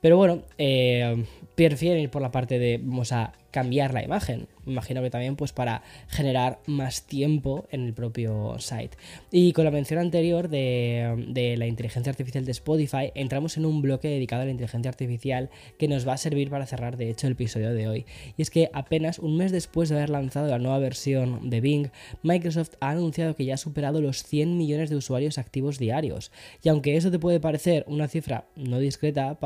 Pero 0.00 0.16
bueno, 0.16 0.42
eh, 0.58 1.24
prefieren 1.54 2.02
ir 2.02 2.10
por 2.10 2.22
la 2.22 2.30
parte 2.30 2.58
de 2.58 2.78
vamos 2.82 3.12
a 3.12 3.32
cambiar 3.56 3.94
la 3.94 4.04
imagen. 4.04 4.48
Imagino 4.66 5.00
que 5.00 5.08
también 5.08 5.34
pues 5.34 5.54
para 5.54 5.82
generar 6.08 6.58
más 6.66 7.06
tiempo 7.06 7.66
en 7.70 7.86
el 7.86 7.94
propio 7.94 8.56
site. 8.58 8.98
Y 9.30 9.54
con 9.54 9.64
la 9.64 9.70
mención 9.70 9.98
anterior 9.98 10.50
de, 10.50 11.54
la 11.56 11.66
inteligencia 11.66 12.10
artificial 12.10 12.44
de 12.44 12.50
Spotify, 12.50 13.12
entramos 13.14 13.56
en 13.56 13.64
un 13.64 13.80
bloque 13.80 14.08
dedicado 14.08 14.42
a 14.42 14.44
la 14.44 14.50
inteligencia 14.50 14.90
artificial 14.90 15.48
que 15.78 15.88
nos 15.88 16.06
va 16.06 16.12
a 16.12 16.16
servir 16.18 16.50
para 16.50 16.66
cerrar 16.66 16.98
de 16.98 17.08
hecho 17.08 17.28
el 17.28 17.32
episodio 17.32 17.72
de 17.72 17.88
hoy. 17.88 18.04
Y 18.36 18.42
es 18.42 18.50
que 18.50 18.68
apenas 18.74 19.18
un 19.18 19.38
mes 19.38 19.52
después 19.52 19.88
de 19.88 19.96
haber 19.96 20.10
lanzado 20.10 20.48
la 20.48 20.58
nueva 20.58 20.78
versión 20.78 21.48
de 21.48 21.62
Bing, 21.62 21.88
Microsoft 22.22 22.74
ha 22.80 22.90
anunciado 22.90 23.36
que 23.36 23.46
ya 23.46 23.54
ha 23.54 23.56
superado 23.56 24.02
los 24.02 24.22
100 24.22 24.58
millones 24.58 24.90
de 24.90 24.96
usuarios 24.96 25.38
activos 25.38 25.78
diarios. 25.78 26.30
Y 26.62 26.68
aunque 26.68 26.98
eso 26.98 27.10
te 27.10 27.18
puede 27.18 27.40
parecer 27.40 27.84
una 27.88 28.06
cifra 28.06 28.44
no 28.54 28.78
discreta, 28.80 29.38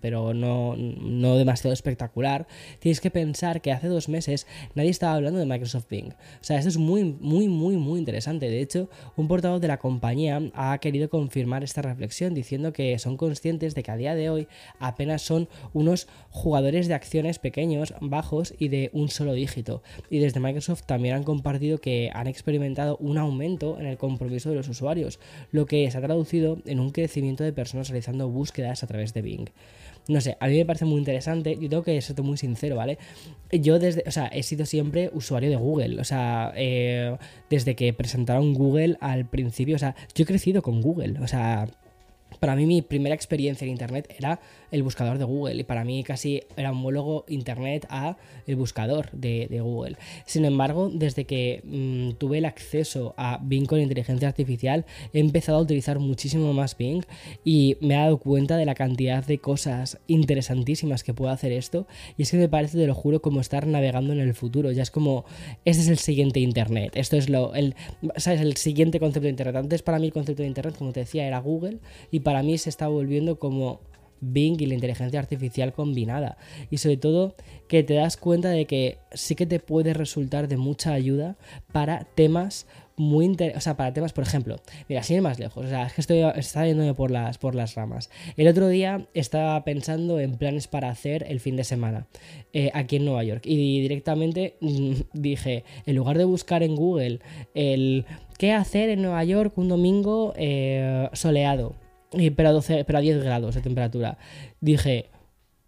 pero 0.00 0.34
no, 0.34 0.76
no 0.76 1.36
demasiado 1.36 1.72
espectacular, 1.72 2.46
tienes 2.78 3.00
que 3.00 3.10
pensar 3.10 3.60
que 3.60 3.72
hace 3.72 3.88
dos 3.88 4.08
meses 4.08 4.46
nadie 4.74 4.90
estaba 4.90 5.14
hablando 5.14 5.38
de 5.38 5.46
Microsoft 5.46 5.88
Bing. 5.88 6.12
O 6.12 6.44
sea, 6.44 6.58
esto 6.58 6.68
es 6.68 6.76
muy, 6.76 7.04
muy, 7.04 7.48
muy, 7.48 7.76
muy 7.76 7.98
interesante. 7.98 8.48
De 8.48 8.60
hecho, 8.60 8.88
un 9.16 9.28
portavoz 9.28 9.60
de 9.60 9.68
la 9.68 9.78
compañía 9.78 10.40
ha 10.54 10.78
querido 10.78 11.08
confirmar 11.08 11.64
esta 11.64 11.82
reflexión 11.82 12.34
diciendo 12.34 12.72
que 12.72 12.98
son 12.98 13.16
conscientes 13.16 13.74
de 13.74 13.82
que 13.82 13.90
a 13.90 13.96
día 13.96 14.14
de 14.14 14.30
hoy 14.30 14.48
apenas 14.78 15.22
son 15.22 15.48
unos 15.72 16.08
jugadores 16.30 16.88
de 16.88 16.94
acciones 16.94 17.38
pequeños, 17.38 17.94
bajos 18.00 18.54
y 18.58 18.68
de 18.68 18.90
un 18.92 19.08
solo 19.08 19.32
dígito. 19.32 19.82
Y 20.10 20.18
desde 20.18 20.40
Microsoft 20.40 20.84
también 20.84 21.14
han 21.14 21.24
compartido 21.24 21.78
que 21.78 22.10
han 22.12 22.26
experimentado 22.26 22.96
un 22.98 23.18
aumento 23.18 23.78
en 23.78 23.86
el 23.86 23.98
compromiso 23.98 24.50
de 24.50 24.56
los 24.56 24.68
usuarios, 24.68 25.18
lo 25.50 25.66
que 25.66 25.90
se 25.90 25.98
ha 25.98 26.02
traducido 26.02 26.58
en 26.66 26.80
un 26.80 26.90
crecimiento 26.90 27.44
de 27.44 27.52
personas 27.52 27.88
realizando 27.88 28.28
búsquedas 28.28 28.82
a 28.82 28.86
través 28.86 29.14
de 29.14 29.22
Bing. 29.22 29.50
No 30.08 30.22
sé, 30.22 30.38
a 30.40 30.48
mí 30.48 30.56
me 30.56 30.64
parece 30.64 30.86
muy 30.86 30.98
interesante. 30.98 31.58
Yo 31.60 31.68
tengo 31.68 31.82
que 31.82 32.00
ser 32.00 32.20
muy 32.22 32.38
sincero, 32.38 32.76
¿vale? 32.76 32.98
Yo 33.52 33.78
desde, 33.78 34.04
o 34.06 34.10
sea, 34.10 34.26
he 34.26 34.42
sido 34.42 34.64
siempre 34.64 35.10
usuario 35.12 35.50
de 35.50 35.56
Google. 35.56 36.00
O 36.00 36.04
sea, 36.04 36.52
eh, 36.56 37.16
desde 37.50 37.76
que 37.76 37.92
presentaron 37.92 38.54
Google 38.54 38.96
al 39.00 39.26
principio, 39.26 39.76
o 39.76 39.78
sea, 39.78 39.94
yo 40.14 40.22
he 40.24 40.26
crecido 40.26 40.62
con 40.62 40.80
Google. 40.80 41.20
O 41.20 41.28
sea, 41.28 41.68
para 42.40 42.56
mí 42.56 42.66
mi 42.66 42.82
primera 42.82 43.14
experiencia 43.14 43.64
en 43.64 43.72
Internet 43.72 44.12
era 44.18 44.40
el 44.70 44.82
buscador 44.82 45.18
de 45.18 45.24
Google 45.24 45.56
y 45.56 45.64
para 45.64 45.84
mí 45.84 46.04
casi 46.04 46.42
era 46.56 46.72
homólogo 46.72 47.24
Internet 47.28 47.86
a 47.88 48.16
el 48.46 48.56
buscador 48.56 49.10
de, 49.12 49.46
Google. 49.58 49.96
Sin 50.24 50.44
embargo, 50.44 50.90
desde 50.92 51.24
que 51.24 51.62
mm, 51.64 52.18
tuve 52.18 52.38
el 52.38 52.44
acceso 52.44 53.14
a 53.16 53.38
Bing 53.42 53.66
con 53.66 53.80
inteligencia 53.80 54.28
artificial, 54.28 54.84
he 55.12 55.20
empezado 55.20 55.58
a 55.58 55.62
utilizar 55.62 55.98
muchísimo 55.98 56.52
más 56.52 56.76
Bing 56.76 57.04
y 57.44 57.76
me 57.80 57.94
he 57.94 57.98
dado 57.98 58.18
cuenta 58.18 58.56
de 58.56 58.64
la 58.64 58.74
cantidad 58.74 59.24
de 59.24 59.38
cosas 59.38 59.98
interesantísimas 60.06 61.02
que 61.02 61.14
puede 61.14 61.32
hacer 61.32 61.52
esto 61.52 61.86
y 62.16 62.22
es 62.22 62.30
que 62.30 62.36
me 62.36 62.48
parece, 62.48 62.78
te 62.78 62.86
lo 62.86 62.94
juro, 62.94 63.20
como 63.20 63.40
estar 63.40 63.66
navegando 63.66 64.12
en 64.12 64.20
el 64.20 64.34
futuro. 64.34 64.70
Ya 64.70 64.82
es 64.82 64.90
como, 64.90 65.24
este 65.64 65.82
es 65.82 65.88
el 65.88 65.98
siguiente 65.98 66.40
Internet, 66.40 66.92
esto 66.94 67.16
es 67.16 67.28
lo, 67.28 67.54
el, 67.54 67.74
¿sabes? 68.16 68.40
El 68.40 68.56
siguiente 68.56 69.00
concepto 69.00 69.24
de 69.24 69.30
Internet. 69.30 69.56
Antes 69.56 69.82
para 69.82 69.98
mí 69.98 70.06
el 70.06 70.12
concepto 70.12 70.42
de 70.42 70.48
Internet, 70.48 70.76
como 70.78 70.92
te 70.92 71.00
decía, 71.00 71.26
era 71.26 71.38
Google 71.38 71.78
para 72.28 72.42
mí 72.42 72.58
se 72.58 72.68
está 72.68 72.88
volviendo 72.88 73.38
como 73.38 73.80
Bing 74.20 74.60
y 74.60 74.66
la 74.66 74.74
inteligencia 74.74 75.18
artificial 75.18 75.72
combinada. 75.72 76.36
Y 76.70 76.76
sobre 76.76 76.98
todo 76.98 77.34
que 77.68 77.82
te 77.82 77.94
das 77.94 78.18
cuenta 78.18 78.50
de 78.50 78.66
que 78.66 78.98
sí 79.14 79.34
que 79.34 79.46
te 79.46 79.60
puede 79.60 79.94
resultar 79.94 80.46
de 80.46 80.58
mucha 80.58 80.92
ayuda 80.92 81.38
para 81.72 82.04
temas 82.04 82.66
muy 82.96 83.24
interesantes, 83.24 83.62
o 83.62 83.64
sea, 83.64 83.78
para 83.78 83.94
temas, 83.94 84.12
por 84.12 84.24
ejemplo, 84.24 84.56
mira, 84.90 85.02
sin 85.02 85.16
ir 85.16 85.22
más 85.22 85.38
lejos, 85.38 85.64
o 85.64 85.68
sea, 85.70 85.86
es 85.86 85.94
que 85.94 86.02
estoy 86.02 86.18
está 86.36 86.66
yéndome 86.66 86.92
por 86.92 87.10
las, 87.10 87.38
por 87.38 87.54
las 87.54 87.74
ramas. 87.74 88.10
El 88.36 88.46
otro 88.46 88.68
día 88.68 89.06
estaba 89.14 89.64
pensando 89.64 90.20
en 90.20 90.36
planes 90.36 90.68
para 90.68 90.90
hacer 90.90 91.24
el 91.30 91.40
fin 91.40 91.56
de 91.56 91.64
semana 91.64 92.08
eh, 92.52 92.70
aquí 92.74 92.96
en 92.96 93.06
Nueva 93.06 93.24
York 93.24 93.44
y 93.46 93.80
directamente 93.80 94.58
dije, 95.14 95.64
en 95.86 95.96
lugar 95.96 96.18
de 96.18 96.24
buscar 96.24 96.62
en 96.62 96.76
Google 96.76 97.20
el 97.54 98.04
qué 98.36 98.52
hacer 98.52 98.90
en 98.90 99.00
Nueva 99.00 99.24
York 99.24 99.56
un 99.56 99.68
domingo 99.68 100.34
eh, 100.36 101.08
soleado, 101.14 101.74
pero 102.36 102.48
a, 102.48 102.52
12, 102.52 102.84
pero 102.84 102.98
a 102.98 103.02
10 103.02 103.22
grados 103.22 103.54
de 103.54 103.60
temperatura. 103.60 104.18
Dije, 104.60 105.10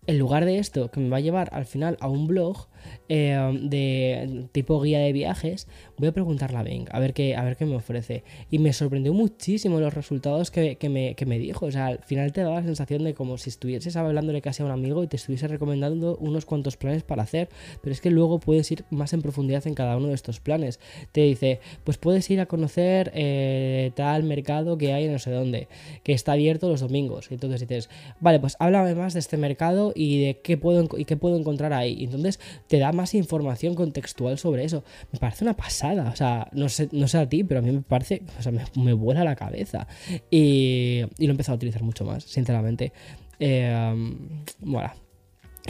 en 0.07 0.19
lugar 0.19 0.45
de 0.45 0.59
esto, 0.59 0.91
que 0.91 1.01
me 1.01 1.09
va 1.09 1.19
a 1.19 1.21
llevar 1.21 1.51
al 1.53 1.67
final 1.67 1.97
a 2.01 2.09
un 2.09 2.27
blog, 2.27 2.69
eh, 3.09 3.59
de 3.63 4.47
tipo 4.53 4.81
guía 4.81 5.01
de 5.01 5.13
viajes, 5.13 5.67
voy 5.99 6.09
a 6.09 6.13
preguntarle 6.13 6.59
a 6.59 6.63
Bing, 6.63 6.87
a 6.91 6.99
ver 6.99 7.13
qué, 7.13 7.37
a 7.37 7.45
ver 7.45 7.57
qué 7.57 7.67
me 7.67 7.77
ofrece. 7.77 8.25
Y 8.51 8.59
me 8.59 8.73
sorprendió 8.73 9.13
muchísimo 9.13 9.81
los 9.81 9.93
resultados 9.93 10.51
que, 10.51 10.77
me, 10.89 11.39
dijo. 11.39 11.67
O 11.67 11.71
sea, 11.71 11.87
al 11.87 11.99
final 11.99 12.33
te 12.33 12.43
daba 12.43 12.57
la 12.57 12.63
sensación 12.63 13.05
de 13.05 13.15
como 13.15 13.39
si 13.39 13.51
estuvieses 13.51 13.97
hablándole 13.97 14.41
casi 14.41 14.63
a 14.63 14.67
un 14.67 14.73
amigo 14.73 15.05
y 15.05 15.07
te 15.07 15.17
estuviese 15.17 15.49
recomendando 15.49 16.17
unos 16.17 16.47
cuantos 16.47 16.77
planes 16.77 17.03
para 17.03 17.23
hacer. 17.23 17.49
Pero 17.83 17.93
es 17.93 18.01
que 18.01 18.11
luego 18.11 18.41
puedes 18.41 18.71
ir 18.73 18.85
más 18.91 19.13
en 19.13 19.23
profundidad 19.23 19.67
en 19.67 19.75
cada 19.75 19.97
uno 19.97 20.09
de 20.09 20.15
estos 20.15 20.41
planes. 20.41 20.81
Te 21.13 21.23
dice, 21.23 21.61
pues 21.85 21.99
puedes 21.99 22.29
ir 22.31 22.41
a 22.41 22.47
conocer 22.47 23.13
eh, 23.15 23.93
tal 23.95 24.23
mercado 24.25 24.79
que 24.79 24.93
hay 24.93 25.05
en 25.05 25.13
no 25.13 25.19
sé 25.19 25.31
dónde, 25.31 25.69
que 26.03 26.13
está 26.13 26.33
abierto 26.33 26.69
los 26.69 26.81
domingos. 26.81 27.31
Y 27.31 27.35
entonces 27.35 27.61
dices, 27.61 27.91
vale, 28.21 28.41
pues 28.41 28.57
háblame 28.59 28.95
más 28.95 29.15
de 29.15 29.21
este 29.21 29.37
mercado 29.37 29.93
y 29.95 30.23
de 30.25 30.41
qué 30.41 30.57
puedo, 30.57 30.89
y 30.97 31.05
qué 31.05 31.17
puedo 31.17 31.37
encontrar 31.37 31.73
ahí. 31.73 31.97
Y 31.99 32.05
entonces 32.05 32.41
te 32.71 32.79
da 32.79 32.93
más 32.93 33.15
información 33.15 33.75
contextual 33.75 34.39
sobre 34.39 34.63
eso. 34.65 34.85
Me 35.11 35.19
parece 35.19 35.43
una 35.43 35.55
pasada. 35.55 36.09
O 36.09 36.15
sea, 36.15 36.47
no 36.53 36.69
sé, 36.69 36.89
no 36.93 37.09
sé 37.09 37.19
a 37.19 37.29
ti, 37.29 37.43
pero 37.43 37.59
a 37.59 37.63
mí 37.65 37.73
me 37.73 37.83
parece, 37.83 38.23
o 38.39 38.43
sea, 38.43 38.53
me, 38.77 38.93
vuela 38.93 39.25
la 39.25 39.35
cabeza. 39.35 39.89
Y, 40.31 41.03
y, 41.19 41.27
lo 41.27 41.31
he 41.31 41.31
empezado 41.33 41.55
a 41.55 41.57
utilizar 41.57 41.83
mucho 41.83 42.05
más, 42.05 42.23
sinceramente. 42.23 42.93
Eh, 43.41 44.15
bueno, 44.61 44.93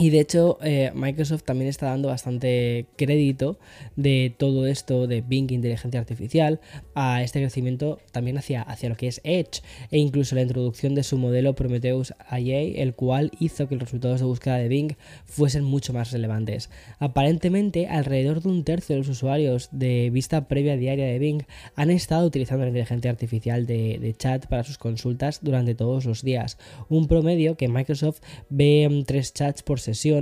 y 0.01 0.09
de 0.09 0.19
hecho, 0.19 0.57
eh, 0.63 0.91
Microsoft 0.95 1.43
también 1.43 1.69
está 1.69 1.85
dando 1.85 2.07
bastante 2.07 2.87
crédito 2.95 3.59
de 3.95 4.33
todo 4.35 4.65
esto 4.65 5.05
de 5.05 5.21
Bing 5.21 5.51
Inteligencia 5.51 5.99
Artificial 5.99 6.59
a 6.95 7.21
este 7.21 7.39
crecimiento 7.39 7.99
también 8.11 8.39
hacia, 8.39 8.63
hacia 8.63 8.89
lo 8.89 8.97
que 8.97 9.07
es 9.07 9.21
Edge 9.23 9.61
e 9.91 9.99
incluso 9.99 10.33
la 10.33 10.41
introducción 10.41 10.95
de 10.95 11.03
su 11.03 11.19
modelo 11.19 11.53
Prometheus 11.53 12.15
IA, 12.31 12.81
el 12.81 12.95
cual 12.95 13.29
hizo 13.39 13.67
que 13.67 13.75
los 13.75 13.83
resultados 13.83 14.21
de 14.21 14.25
búsqueda 14.25 14.57
de 14.57 14.69
Bing 14.69 14.95
fuesen 15.25 15.63
mucho 15.63 15.93
más 15.93 16.11
relevantes. 16.11 16.71
Aparentemente, 16.97 17.85
alrededor 17.85 18.41
de 18.41 18.49
un 18.49 18.63
tercio 18.63 18.95
de 18.95 19.01
los 19.01 19.09
usuarios 19.09 19.69
de 19.71 20.09
vista 20.09 20.47
previa 20.47 20.77
diaria 20.77 21.05
de 21.05 21.19
Bing 21.19 21.43
han 21.75 21.91
estado 21.91 22.25
utilizando 22.25 22.63
la 22.63 22.69
inteligencia 22.69 23.11
artificial 23.11 23.67
de, 23.67 23.99
de 23.99 24.15
chat 24.15 24.47
para 24.47 24.63
sus 24.63 24.79
consultas 24.79 25.41
durante 25.43 25.75
todos 25.75 26.05
los 26.05 26.23
días, 26.23 26.57
un 26.89 27.07
promedio 27.07 27.55
que 27.55 27.67
Microsoft 27.67 28.21
ve 28.49 29.03
tres 29.05 29.33
chats 29.33 29.61
por 29.61 29.79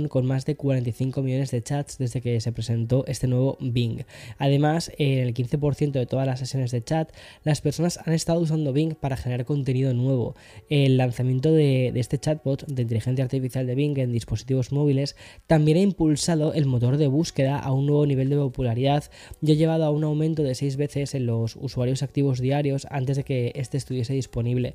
con 0.08 0.26
más 0.26 0.44
de 0.46 0.56
45 0.56 1.22
millones 1.22 1.50
de 1.50 1.62
chats 1.62 1.98
desde 1.98 2.20
que 2.20 2.40
se 2.40 2.52
presentó 2.52 3.04
este 3.06 3.26
nuevo 3.26 3.56
Bing. 3.60 4.04
Además, 4.38 4.90
en 4.98 5.18
el 5.18 5.34
15% 5.34 5.92
de 5.92 6.06
todas 6.06 6.26
las 6.26 6.38
sesiones 6.40 6.70
de 6.70 6.82
chat, 6.82 7.10
las 7.44 7.60
personas 7.60 7.98
han 8.04 8.12
estado 8.12 8.40
usando 8.40 8.72
Bing 8.72 8.94
para 8.94 9.16
generar 9.16 9.44
contenido 9.44 9.94
nuevo. 9.94 10.34
El 10.68 10.96
lanzamiento 10.96 11.52
de, 11.52 11.92
este 11.94 12.18
chatbot 12.18 12.66
de 12.66 12.82
inteligencia 12.82 13.24
artificial 13.24 13.66
de 13.66 13.74
Bing 13.74 13.98
en 13.98 14.12
dispositivos 14.12 14.72
móviles 14.72 15.16
también 15.46 15.78
ha 15.78 15.82
impulsado 15.82 16.52
el 16.52 16.66
motor 16.66 16.96
de 16.96 17.06
búsqueda 17.06 17.58
a 17.58 17.72
un 17.72 17.86
nuevo 17.86 18.06
nivel 18.06 18.28
de 18.28 18.36
popularidad 18.36 19.04
y 19.40 19.52
ha 19.52 19.54
llevado 19.54 19.84
a 19.84 19.90
un 19.90 20.04
aumento 20.04 20.42
de 20.42 20.54
6 20.54 20.76
veces 20.76 21.14
en 21.14 21.26
los 21.26 21.56
usuarios 21.56 22.02
activos 22.02 22.40
diarios 22.40 22.86
antes 22.90 23.16
de 23.16 23.24
que 23.24 23.52
este 23.54 23.76
estuviese 23.76 24.14
disponible. 24.14 24.74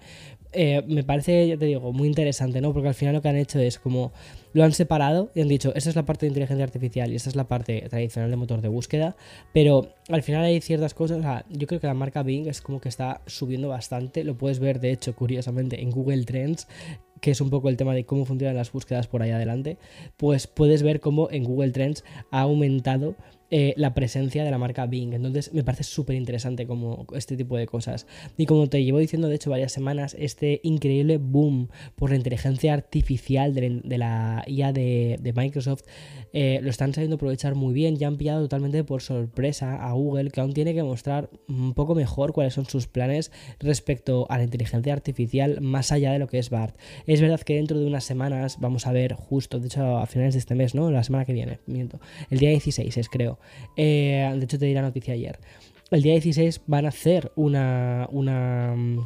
Eh, 0.54 0.84
me 0.88 1.04
parece, 1.04 1.48
ya 1.48 1.58
te 1.58 1.66
digo, 1.66 1.92
muy 1.92 2.08
interesante, 2.08 2.62
¿no? 2.62 2.74
Porque 2.74 2.88
al 2.88 2.94
final 2.96 3.14
lo 3.14 3.22
que 3.22 3.30
han 3.30 3.36
hecho 3.36 3.60
es 3.60 3.78
como 3.78 4.14
lo 4.56 4.64
han 4.64 4.72
separado 4.72 5.32
y 5.36 5.42
han 5.42 5.50
dicho, 5.50 5.76
esta 5.76 5.90
es 5.90 5.98
la 5.98 6.06
parte 6.06 6.26
de 6.26 6.30
inteligencia 6.30 6.64
artificial 6.64 7.12
y 7.12 7.16
esta 7.18 7.30
es 7.30 7.36
la 7.36 7.46
parte 7.46 7.86
tradicional 7.90 8.32
de 8.32 8.38
motor 8.38 8.62
de 8.62 8.70
búsqueda, 8.70 9.18
pero 9.54 9.90
al 10.08 10.24
final 10.24 10.46
hay 10.46 10.62
ciertas 10.62 10.94
cosas, 10.94 11.18
o 11.18 11.22
sea, 11.22 11.46
yo 11.50 11.68
creo 11.68 11.82
que 11.82 11.88
la 11.88 11.94
marca 11.94 12.24
Bing 12.24 12.48
es 12.48 12.62
como 12.62 12.80
que 12.80 12.88
está 12.88 13.20
subiendo 13.26 13.68
bastante, 13.68 14.24
lo 14.24 14.38
puedes 14.38 14.60
ver 14.60 14.80
de 14.80 14.94
hecho 14.94 15.14
curiosamente 15.14 15.82
en 15.82 15.92
Google 15.92 16.24
Trends, 16.24 16.70
que 17.20 17.32
es 17.32 17.42
un 17.42 17.50
poco 17.50 17.68
el 17.68 17.76
tema 17.76 17.94
de 17.94 18.06
cómo 18.06 18.24
funcionan 18.24 18.56
las 18.56 18.72
búsquedas 18.72 19.08
por 19.08 19.22
ahí 19.22 19.32
adelante, 19.32 19.78
pues 20.16 20.48
puedes 20.48 20.84
ver 20.84 21.02
cómo 21.02 21.30
en 21.32 21.44
Google 21.44 21.72
Trends 21.72 22.06
ha 22.32 22.40
aumentado 22.40 23.16
eh, 23.58 23.74
la 23.78 23.94
presencia 23.94 24.44
de 24.44 24.52
la 24.52 24.58
marca 24.58 24.86
Bing. 24.86 25.14
Entonces 25.14 25.54
me 25.54 25.64
parece 25.64 25.86
súper 25.86 26.18
interesante 26.18 26.68
como 26.68 27.08
este 27.14 27.38
tipo 27.38 27.56
de 27.56 27.68
cosas. 27.68 28.06
Y 28.36 28.48
como 28.48 28.68
te 28.68 28.84
llevo 28.84 28.98
diciendo 28.98 29.30
de 29.30 29.36
hecho 29.36 29.50
varias 29.50 29.72
semanas, 29.72 30.14
este 30.20 30.60
increíble 30.64 31.20
boom 31.20 31.70
por 31.96 32.10
la 32.10 32.18
inteligencia 32.18 32.74
artificial 32.74 33.54
de, 33.54 33.98
la 33.98 34.44
IA 34.46 34.74
de, 34.74 35.34
Microsoft 35.34 35.84
eh, 36.34 36.60
lo 36.64 36.70
están 36.70 36.94
sabiendo 36.94 37.16
aprovechar 37.16 37.56
muy 37.56 37.74
bien. 37.74 37.96
Ya 37.96 38.10
han 38.10 38.18
pillado 38.18 38.42
totalmente 38.42 38.84
por 38.84 39.02
sorpresa 39.02 39.88
a 39.88 39.94
Google 39.94 40.32
que 40.32 40.42
aún 40.42 40.52
tiene 40.52 40.74
que 40.74 40.84
mostrar 40.84 41.30
un 41.48 41.74
poco 41.74 41.96
mejor 41.96 42.34
cuáles 42.34 42.56
son 42.56 42.66
sus 42.66 42.88
planes 42.88 43.32
respecto 43.60 44.28
a 44.30 44.38
la 44.38 44.44
inteligencia 44.44 44.92
artificial 44.92 45.62
más 45.62 45.94
allá 45.94 46.12
de 46.12 46.20
lo 46.20 46.28
que 46.28 46.40
es 46.40 46.50
BART. 46.50 46.76
Es 47.08 47.22
verdad 47.22 47.40
que 47.40 47.56
dentro 47.56 47.80
de 47.80 47.86
unas 47.86 48.04
semanas 48.04 48.58
vamos 48.60 48.86
a 48.86 48.92
ver 48.92 49.14
justo, 49.14 49.62
de 49.62 49.68
hecho 49.68 49.98
a 49.98 50.08
finales 50.08 50.34
de 50.34 50.40
este 50.40 50.56
mes, 50.56 50.76
¿no? 50.76 50.92
La 50.92 51.06
semana 51.06 51.24
que 51.24 51.32
viene, 51.32 51.60
miento. 51.68 52.02
El 52.30 52.40
día 52.40 52.50
16 52.50 52.98
es 52.98 53.08
creo 53.08 53.40
eh, 53.76 54.34
de 54.36 54.44
hecho, 54.44 54.60
te 54.60 54.66
di 54.66 54.74
la 54.74 54.82
noticia 54.82 55.14
ayer. 55.14 55.40
El 55.92 56.02
día 56.02 56.14
16 56.14 56.62
van 56.68 56.86
a 56.86 56.90
hacer 56.90 57.32
una. 57.36 58.08
una 58.12 58.74
mm, 58.76 59.00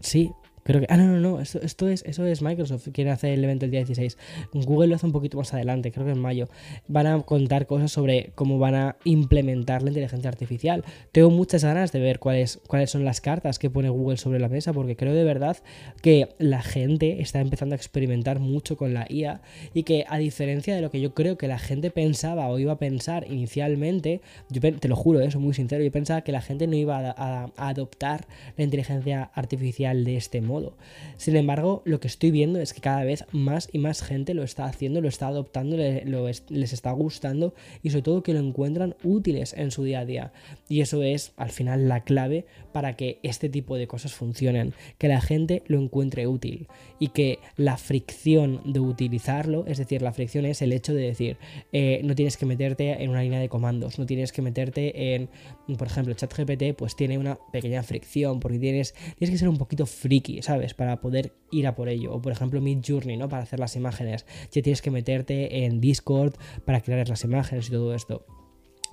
sí, 0.00 0.32
Creo 0.64 0.80
que. 0.80 0.86
Ah, 0.88 0.96
no, 0.96 1.04
no, 1.04 1.20
no. 1.20 1.40
Esto, 1.40 1.60
esto, 1.60 1.88
es, 1.88 2.02
eso 2.06 2.24
es 2.24 2.40
Microsoft. 2.40 2.88
Quiere 2.92 3.10
hacer 3.10 3.34
el 3.34 3.44
evento 3.44 3.66
el 3.66 3.70
día 3.70 3.80
16. 3.80 4.16
Google 4.54 4.88
lo 4.88 4.96
hace 4.96 5.04
un 5.04 5.12
poquito 5.12 5.36
más 5.36 5.52
adelante, 5.52 5.92
creo 5.92 6.06
que 6.06 6.12
en 6.12 6.18
mayo. 6.18 6.48
Van 6.88 7.06
a 7.06 7.20
contar 7.20 7.66
cosas 7.66 7.92
sobre 7.92 8.32
cómo 8.34 8.58
van 8.58 8.74
a 8.74 8.96
implementar 9.04 9.82
la 9.82 9.90
inteligencia 9.90 10.30
artificial. 10.30 10.82
Tengo 11.12 11.28
muchas 11.28 11.64
ganas 11.64 11.92
de 11.92 12.00
ver 12.00 12.18
cuáles, 12.18 12.60
cuáles 12.66 12.90
son 12.90 13.04
las 13.04 13.20
cartas 13.20 13.58
que 13.58 13.68
pone 13.68 13.90
Google 13.90 14.16
sobre 14.16 14.40
la 14.40 14.48
mesa, 14.48 14.72
porque 14.72 14.96
creo 14.96 15.12
de 15.12 15.24
verdad 15.24 15.58
que 16.00 16.30
la 16.38 16.62
gente 16.62 17.20
está 17.20 17.40
empezando 17.40 17.74
a 17.74 17.76
experimentar 17.76 18.40
mucho 18.40 18.78
con 18.78 18.94
la 18.94 19.06
IA 19.10 19.42
y 19.74 19.82
que, 19.82 20.06
a 20.08 20.16
diferencia 20.16 20.74
de 20.74 20.80
lo 20.80 20.90
que 20.90 21.02
yo 21.02 21.12
creo 21.12 21.36
que 21.36 21.46
la 21.46 21.58
gente 21.58 21.90
pensaba 21.90 22.48
o 22.48 22.58
iba 22.58 22.72
a 22.72 22.78
pensar 22.78 23.26
inicialmente, 23.30 24.22
yo 24.48 24.62
te 24.62 24.88
lo 24.88 24.96
juro, 24.96 25.20
eso 25.20 25.36
eh, 25.36 25.40
muy 25.42 25.52
sincero, 25.52 25.84
yo 25.84 25.92
pensaba 25.92 26.22
que 26.22 26.32
la 26.32 26.40
gente 26.40 26.66
no 26.66 26.74
iba 26.74 27.10
a, 27.10 27.52
a 27.54 27.68
adoptar 27.68 28.26
la 28.56 28.64
inteligencia 28.64 29.30
artificial 29.34 30.04
de 30.04 30.16
este 30.16 30.40
modo 30.40 30.53
modo. 30.54 30.76
Sin 31.16 31.36
embargo, 31.36 31.82
lo 31.84 32.00
que 32.00 32.08
estoy 32.08 32.30
viendo 32.30 32.60
es 32.60 32.72
que 32.72 32.80
cada 32.80 33.04
vez 33.04 33.24
más 33.32 33.68
y 33.72 33.78
más 33.78 34.02
gente 34.02 34.34
lo 34.34 34.42
está 34.42 34.66
haciendo, 34.66 35.00
lo 35.00 35.08
está 35.08 35.26
adoptando, 35.26 35.76
les 35.76 36.72
está 36.72 36.92
gustando 36.92 37.54
y 37.82 37.90
sobre 37.90 38.02
todo 38.02 38.22
que 38.22 38.32
lo 38.32 38.40
encuentran 38.40 38.96
útiles 39.02 39.52
en 39.54 39.70
su 39.70 39.84
día 39.84 40.00
a 40.00 40.04
día. 40.04 40.32
Y 40.68 40.80
eso 40.80 41.02
es 41.02 41.32
al 41.36 41.50
final 41.50 41.88
la 41.88 42.04
clave 42.04 42.46
para 42.72 42.96
que 42.96 43.18
este 43.22 43.48
tipo 43.48 43.76
de 43.76 43.86
cosas 43.86 44.14
funcionen, 44.14 44.74
que 44.98 45.08
la 45.08 45.20
gente 45.20 45.62
lo 45.66 45.80
encuentre 45.80 46.26
útil 46.26 46.68
y 46.98 47.08
que 47.08 47.38
la 47.56 47.76
fricción 47.76 48.60
de 48.64 48.80
utilizarlo, 48.80 49.64
es 49.66 49.78
decir, 49.78 50.02
la 50.02 50.12
fricción 50.12 50.44
es 50.44 50.62
el 50.62 50.72
hecho 50.72 50.94
de 50.94 51.02
decir, 51.02 51.36
eh, 51.72 52.00
no 52.04 52.14
tienes 52.14 52.36
que 52.36 52.46
meterte 52.46 53.02
en 53.02 53.10
una 53.10 53.22
línea 53.22 53.40
de 53.40 53.48
comandos, 53.48 53.98
no 53.98 54.06
tienes 54.06 54.32
que 54.32 54.42
meterte 54.42 55.14
en, 55.14 55.28
por 55.76 55.86
ejemplo, 55.86 56.14
ChatGPT, 56.14 56.76
pues 56.76 56.96
tiene 56.96 57.18
una 57.18 57.38
pequeña 57.52 57.82
fricción 57.82 58.40
porque 58.40 58.58
tienes, 58.58 58.94
tienes 59.18 59.30
que 59.30 59.38
ser 59.38 59.48
un 59.48 59.58
poquito 59.58 59.86
friki, 59.86 60.38
¿sabes? 60.44 60.74
Para 60.74 61.00
poder 61.00 61.32
ir 61.50 61.66
a 61.66 61.74
por 61.74 61.88
ello. 61.88 62.12
O 62.12 62.22
por 62.22 62.32
ejemplo, 62.32 62.60
Mid 62.60 62.80
Journey, 62.86 63.16
¿no? 63.16 63.28
Para 63.28 63.42
hacer 63.42 63.58
las 63.58 63.76
imágenes. 63.76 64.26
Ya 64.52 64.62
tienes 64.62 64.82
que 64.82 64.90
meterte 64.90 65.64
en 65.64 65.80
Discord 65.80 66.34
para 66.64 66.80
crear 66.80 67.08
las 67.08 67.24
imágenes 67.24 67.68
y 67.68 67.72
todo 67.72 67.94
esto 67.94 68.26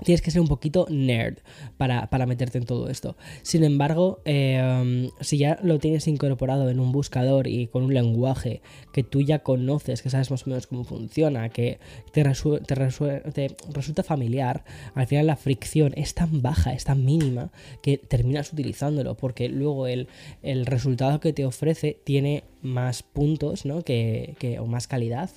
tienes 0.04 0.22
que 0.22 0.32
ser 0.32 0.42
un 0.42 0.48
poquito 0.48 0.88
nerd 0.90 1.38
para, 1.78 2.08
meterte 2.26 2.58
en 2.58 2.66
todo 2.66 2.90
esto. 2.90 3.16
Sin 3.42 3.64
embargo, 3.64 4.22
em, 4.26 5.10
si 5.20 5.38
ya 5.38 5.60
lo 5.64 5.80
tienes 5.80 6.08
incorporado 6.08 6.70
en 6.70 6.80
un 6.80 6.92
buscador 6.92 7.48
y 7.48 7.68
con 7.68 7.84
un 7.84 7.94
lenguaje 7.94 8.62
que 8.94 9.04
tú 9.04 9.22
ya 9.22 9.40
conoces, 9.40 10.02
que 10.02 10.10
sabes 10.10 10.32
más 10.32 10.46
o 10.46 10.50
menos 10.50 10.68
cómo 10.68 10.84
funciona, 10.84 11.50
que 11.50 11.80
te, 12.12 12.24
te, 12.24 13.56
resulta 13.74 14.04
familiar, 14.04 14.64
al 14.94 15.08
final 15.08 15.28
la 15.28 15.36
fricción 15.36 15.94
es 15.96 16.14
tan 16.14 16.42
baja, 16.42 16.74
es 16.74 16.84
tan 16.84 17.04
mínima, 17.04 17.52
que 17.82 17.98
terminas 17.98 18.54
utilizándolo, 18.54 19.16
porque 19.16 19.50
luego 19.50 19.88
el, 19.88 20.08
el 20.42 20.66
resultado 20.66 21.20
que 21.20 21.34
te 21.34 21.46
ofrece 21.46 22.00
tiene 22.04 22.44
más 22.62 23.04
puntos, 23.04 23.66
¿no? 23.66 23.84
Que, 23.84 24.36
que, 24.40 24.60
o 24.60 24.66
más 24.66 24.88
calidad 24.88 25.30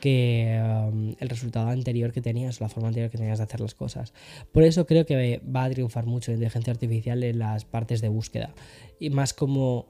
que 0.00 0.60
um, 0.62 1.14
el 1.20 1.28
resultado 1.28 1.68
anterior 1.68 2.12
que 2.12 2.22
tenías 2.22 2.60
la 2.60 2.68
forma 2.68 2.88
anterior 2.88 3.10
que 3.10 3.18
tenías 3.18 3.38
de 3.38 3.44
hacer 3.44 3.60
las 3.60 3.74
cosas. 3.74 4.12
Por 4.52 4.62
eso 4.62 4.86
creo 4.86 5.06
que 5.06 5.40
va 5.44 5.64
a 5.64 5.70
triunfar 5.70 6.06
mucho 6.06 6.30
la 6.30 6.36
inteligencia 6.36 6.72
artificial 6.72 7.22
en 7.22 7.38
las 7.38 7.64
partes 7.64 8.00
de 8.00 8.08
búsqueda 8.08 8.54
y 8.98 9.10
más 9.10 9.34
como 9.34 9.86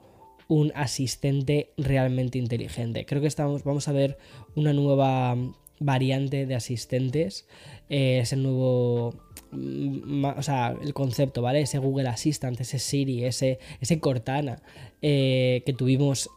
un 0.47 0.71
asistente 0.75 1.71
realmente 1.77 2.37
inteligente. 2.37 3.05
Creo 3.05 3.21
que 3.21 3.27
estamos, 3.27 3.63
vamos 3.63 3.87
a 3.87 3.93
ver 3.93 4.17
una 4.55 4.73
nueva 4.73 5.37
variante 5.79 6.45
de 6.45 6.55
asistentes. 6.55 7.47
Eh, 7.89 8.19
es 8.19 8.33
el 8.33 8.43
nuevo 8.43 9.13
mm, 9.51 10.25
o 10.25 10.43
sea, 10.43 10.75
el 10.81 10.93
concepto, 10.93 11.41
¿vale? 11.41 11.61
Ese 11.61 11.77
Google 11.77 12.09
Assistant, 12.09 12.59
ese 12.59 12.79
Siri, 12.79 13.23
ese, 13.23 13.59
ese 13.79 13.99
Cortana 13.99 14.61
eh, 15.01 15.63
que 15.65 15.71
tuvimos 15.71 16.29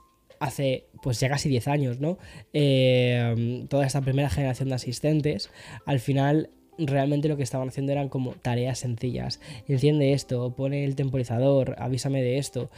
hace 0.45 0.87
pues 1.03 1.21
ya 1.21 1.29
casi 1.29 1.49
10 1.49 1.69
años, 1.69 2.01
¿no? 2.01 2.19
Eh, 2.53 3.67
toda 3.69 3.87
esta 3.87 4.01
primera 4.01 4.31
generación 4.31 4.69
de 4.69 4.77
asistentes, 4.77 5.51
al 5.85 6.01
final 6.01 6.51
realmente 6.79 7.29
lo 7.29 7.37
que 7.37 7.43
estaban 7.43 7.69
haciendo 7.69 7.93
eran 7.93 8.09
como 8.09 8.33
tareas 8.33 8.79
sencillas. 8.79 9.41
Enciende 9.69 10.13
esto, 10.13 10.55
pone 10.55 10.85
el 10.85 10.97
temporizador, 10.97 11.77
avísame 11.79 12.23
de 12.23 12.39
esto. 12.39 12.71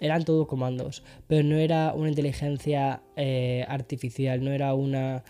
Eran 0.00 0.24
todo 0.24 0.46
comandos, 0.46 1.02
pero 1.26 1.42
no 1.42 1.56
era 1.56 1.92
una 1.94 2.08
inteligencia 2.08 3.02
eh, 3.16 3.64
artificial, 3.68 4.42
no 4.42 4.52
era 4.52 4.72
una... 4.74 5.24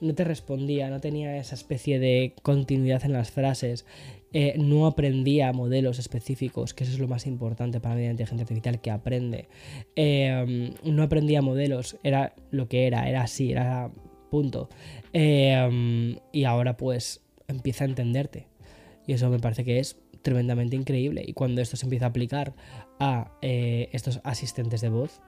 no 0.00 0.14
te 0.14 0.24
respondía, 0.24 0.90
no 0.90 1.00
tenía 1.00 1.36
esa 1.36 1.54
especie 1.54 2.00
de 2.00 2.34
continuidad 2.42 3.04
en 3.04 3.12
las 3.12 3.30
frases. 3.30 3.86
Eh, 4.32 4.54
no 4.58 4.86
aprendía 4.86 5.52
modelos 5.52 5.98
específicos, 5.98 6.74
que 6.74 6.84
eso 6.84 6.92
es 6.92 6.98
lo 6.98 7.08
más 7.08 7.26
importante 7.26 7.80
para 7.80 7.94
mí 7.94 8.04
la 8.04 8.10
inteligencia 8.10 8.42
artificial, 8.42 8.80
que 8.80 8.90
aprende. 8.90 9.48
Eh, 9.94 10.72
no 10.84 11.02
aprendía 11.02 11.42
modelos, 11.42 11.96
era 12.02 12.34
lo 12.50 12.68
que 12.68 12.86
era, 12.86 13.08
era 13.08 13.22
así, 13.22 13.52
era 13.52 13.90
punto. 14.30 14.68
Eh, 15.12 16.18
y 16.32 16.44
ahora 16.44 16.76
pues 16.76 17.22
empieza 17.48 17.84
a 17.84 17.88
entenderte. 17.88 18.48
Y 19.06 19.12
eso 19.12 19.30
me 19.30 19.38
parece 19.38 19.64
que 19.64 19.78
es 19.78 19.96
tremendamente 20.22 20.76
increíble. 20.76 21.24
Y 21.26 21.32
cuando 21.32 21.62
esto 21.62 21.76
se 21.76 21.86
empieza 21.86 22.06
a 22.06 22.08
aplicar 22.08 22.54
a 22.98 23.30
estos 23.40 24.20
asistentes 24.24 24.80
de 24.80 24.88
voz, 24.88 25.20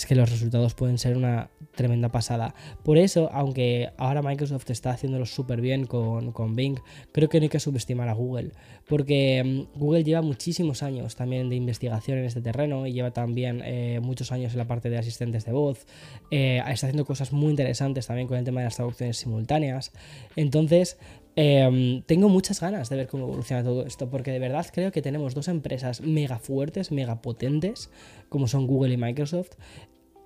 es 0.00 0.06
que 0.06 0.14
los 0.14 0.30
resultados 0.30 0.72
pueden 0.72 0.96
ser 0.96 1.14
una 1.14 1.50
tremenda 1.76 2.08
pasada. 2.08 2.54
Por 2.82 2.96
eso, 2.96 3.28
aunque 3.32 3.90
ahora 3.98 4.22
Microsoft 4.22 4.70
está 4.70 4.92
haciéndolo 4.92 5.26
súper 5.26 5.60
bien 5.60 5.86
con, 5.86 6.32
con, 6.32 6.56
Bing, 6.56 6.78
creo 7.12 7.28
que 7.28 7.38
no 7.38 7.44
hay 7.44 7.48
que 7.50 7.60
subestimar 7.60 8.08
a 8.08 8.14
Google, 8.14 8.52
porque 8.88 9.42
mm, 9.44 9.78
Google 9.78 10.02
lleva 10.02 10.22
muchísimos 10.22 10.82
años 10.82 11.16
también 11.16 11.50
de 11.50 11.56
investigación 11.56 12.16
en 12.16 12.24
este 12.24 12.40
terreno 12.40 12.86
y 12.86 12.94
lleva 12.94 13.10
también 13.10 13.60
eh, 13.62 14.00
muchos 14.02 14.32
años 14.32 14.52
en 14.52 14.58
la 14.58 14.66
parte 14.66 14.88
de 14.88 14.96
asistentes 14.96 15.44
de 15.44 15.52
voz, 15.52 15.86
eh, 16.30 16.62
está 16.68 16.86
haciendo 16.86 17.04
cosas 17.04 17.32
muy 17.34 17.50
interesantes 17.50 18.06
también 18.06 18.26
con 18.26 18.38
el 18.38 18.44
tema 18.44 18.60
de 18.60 18.64
las 18.64 18.76
traducciones 18.76 19.18
simultáneas. 19.18 19.92
Entonces, 20.34 20.96
Em, 21.36 22.02
tengo 22.02 22.28
muchas 22.28 22.60
ganas 22.60 22.88
de 22.88 22.96
ver 22.96 23.06
cómo 23.06 23.24
evoluciona 23.24 23.62
todo 23.62 23.86
esto, 23.86 24.10
porque 24.10 24.30
de 24.30 24.38
verdad 24.38 24.66
creo 24.72 24.92
que 24.92 25.02
tenemos 25.02 25.34
dos 25.34 25.48
empresas 25.48 26.00
mega 26.00 26.38
fuertes, 26.38 26.90
mega 26.92 27.22
potentes, 27.22 27.90
como 28.28 28.48
son 28.48 28.66
Google 28.66 28.94
y 28.94 28.96
Microsoft, 28.96 29.52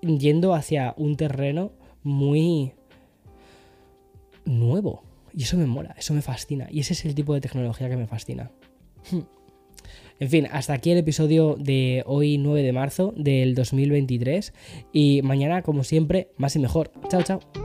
yendo 0.01 0.55
hacia 0.55 0.95
un 0.97 1.17
terreno 1.17 1.73
muy 2.03 2.73
nuevo. 4.45 5.03
Y 5.33 5.43
eso 5.43 5.57
me 5.57 5.67
mola, 5.67 5.95
eso 5.99 6.15
me 6.15 6.23
fascina. 6.23 6.69
Y 6.71 6.81
ese 6.81 6.95
es 6.95 7.05
el 7.05 7.15
tipo 7.15 7.35
de 7.35 7.41
tecnología 7.41 7.89
que 7.89 7.97
me 7.97 8.07
fascina. 8.07 8.51
En 10.21 10.31
fin, 10.31 10.47
hasta 10.53 10.75
aquí 10.75 10.93
el 10.93 10.99
episodio 10.99 11.57
de 11.59 12.05
hoy 12.07 12.39
9 12.39 12.63
de 12.63 12.73
marzo 12.73 13.13
del 13.17 13.57
2023. 13.57 14.55
Y 14.93 15.23
mañana, 15.23 15.63
como 15.63 15.83
siempre, 15.83 16.29
más 16.37 16.55
y 16.55 16.61
mejor. 16.61 16.93
Chao, 17.09 17.23
chao. 17.23 17.64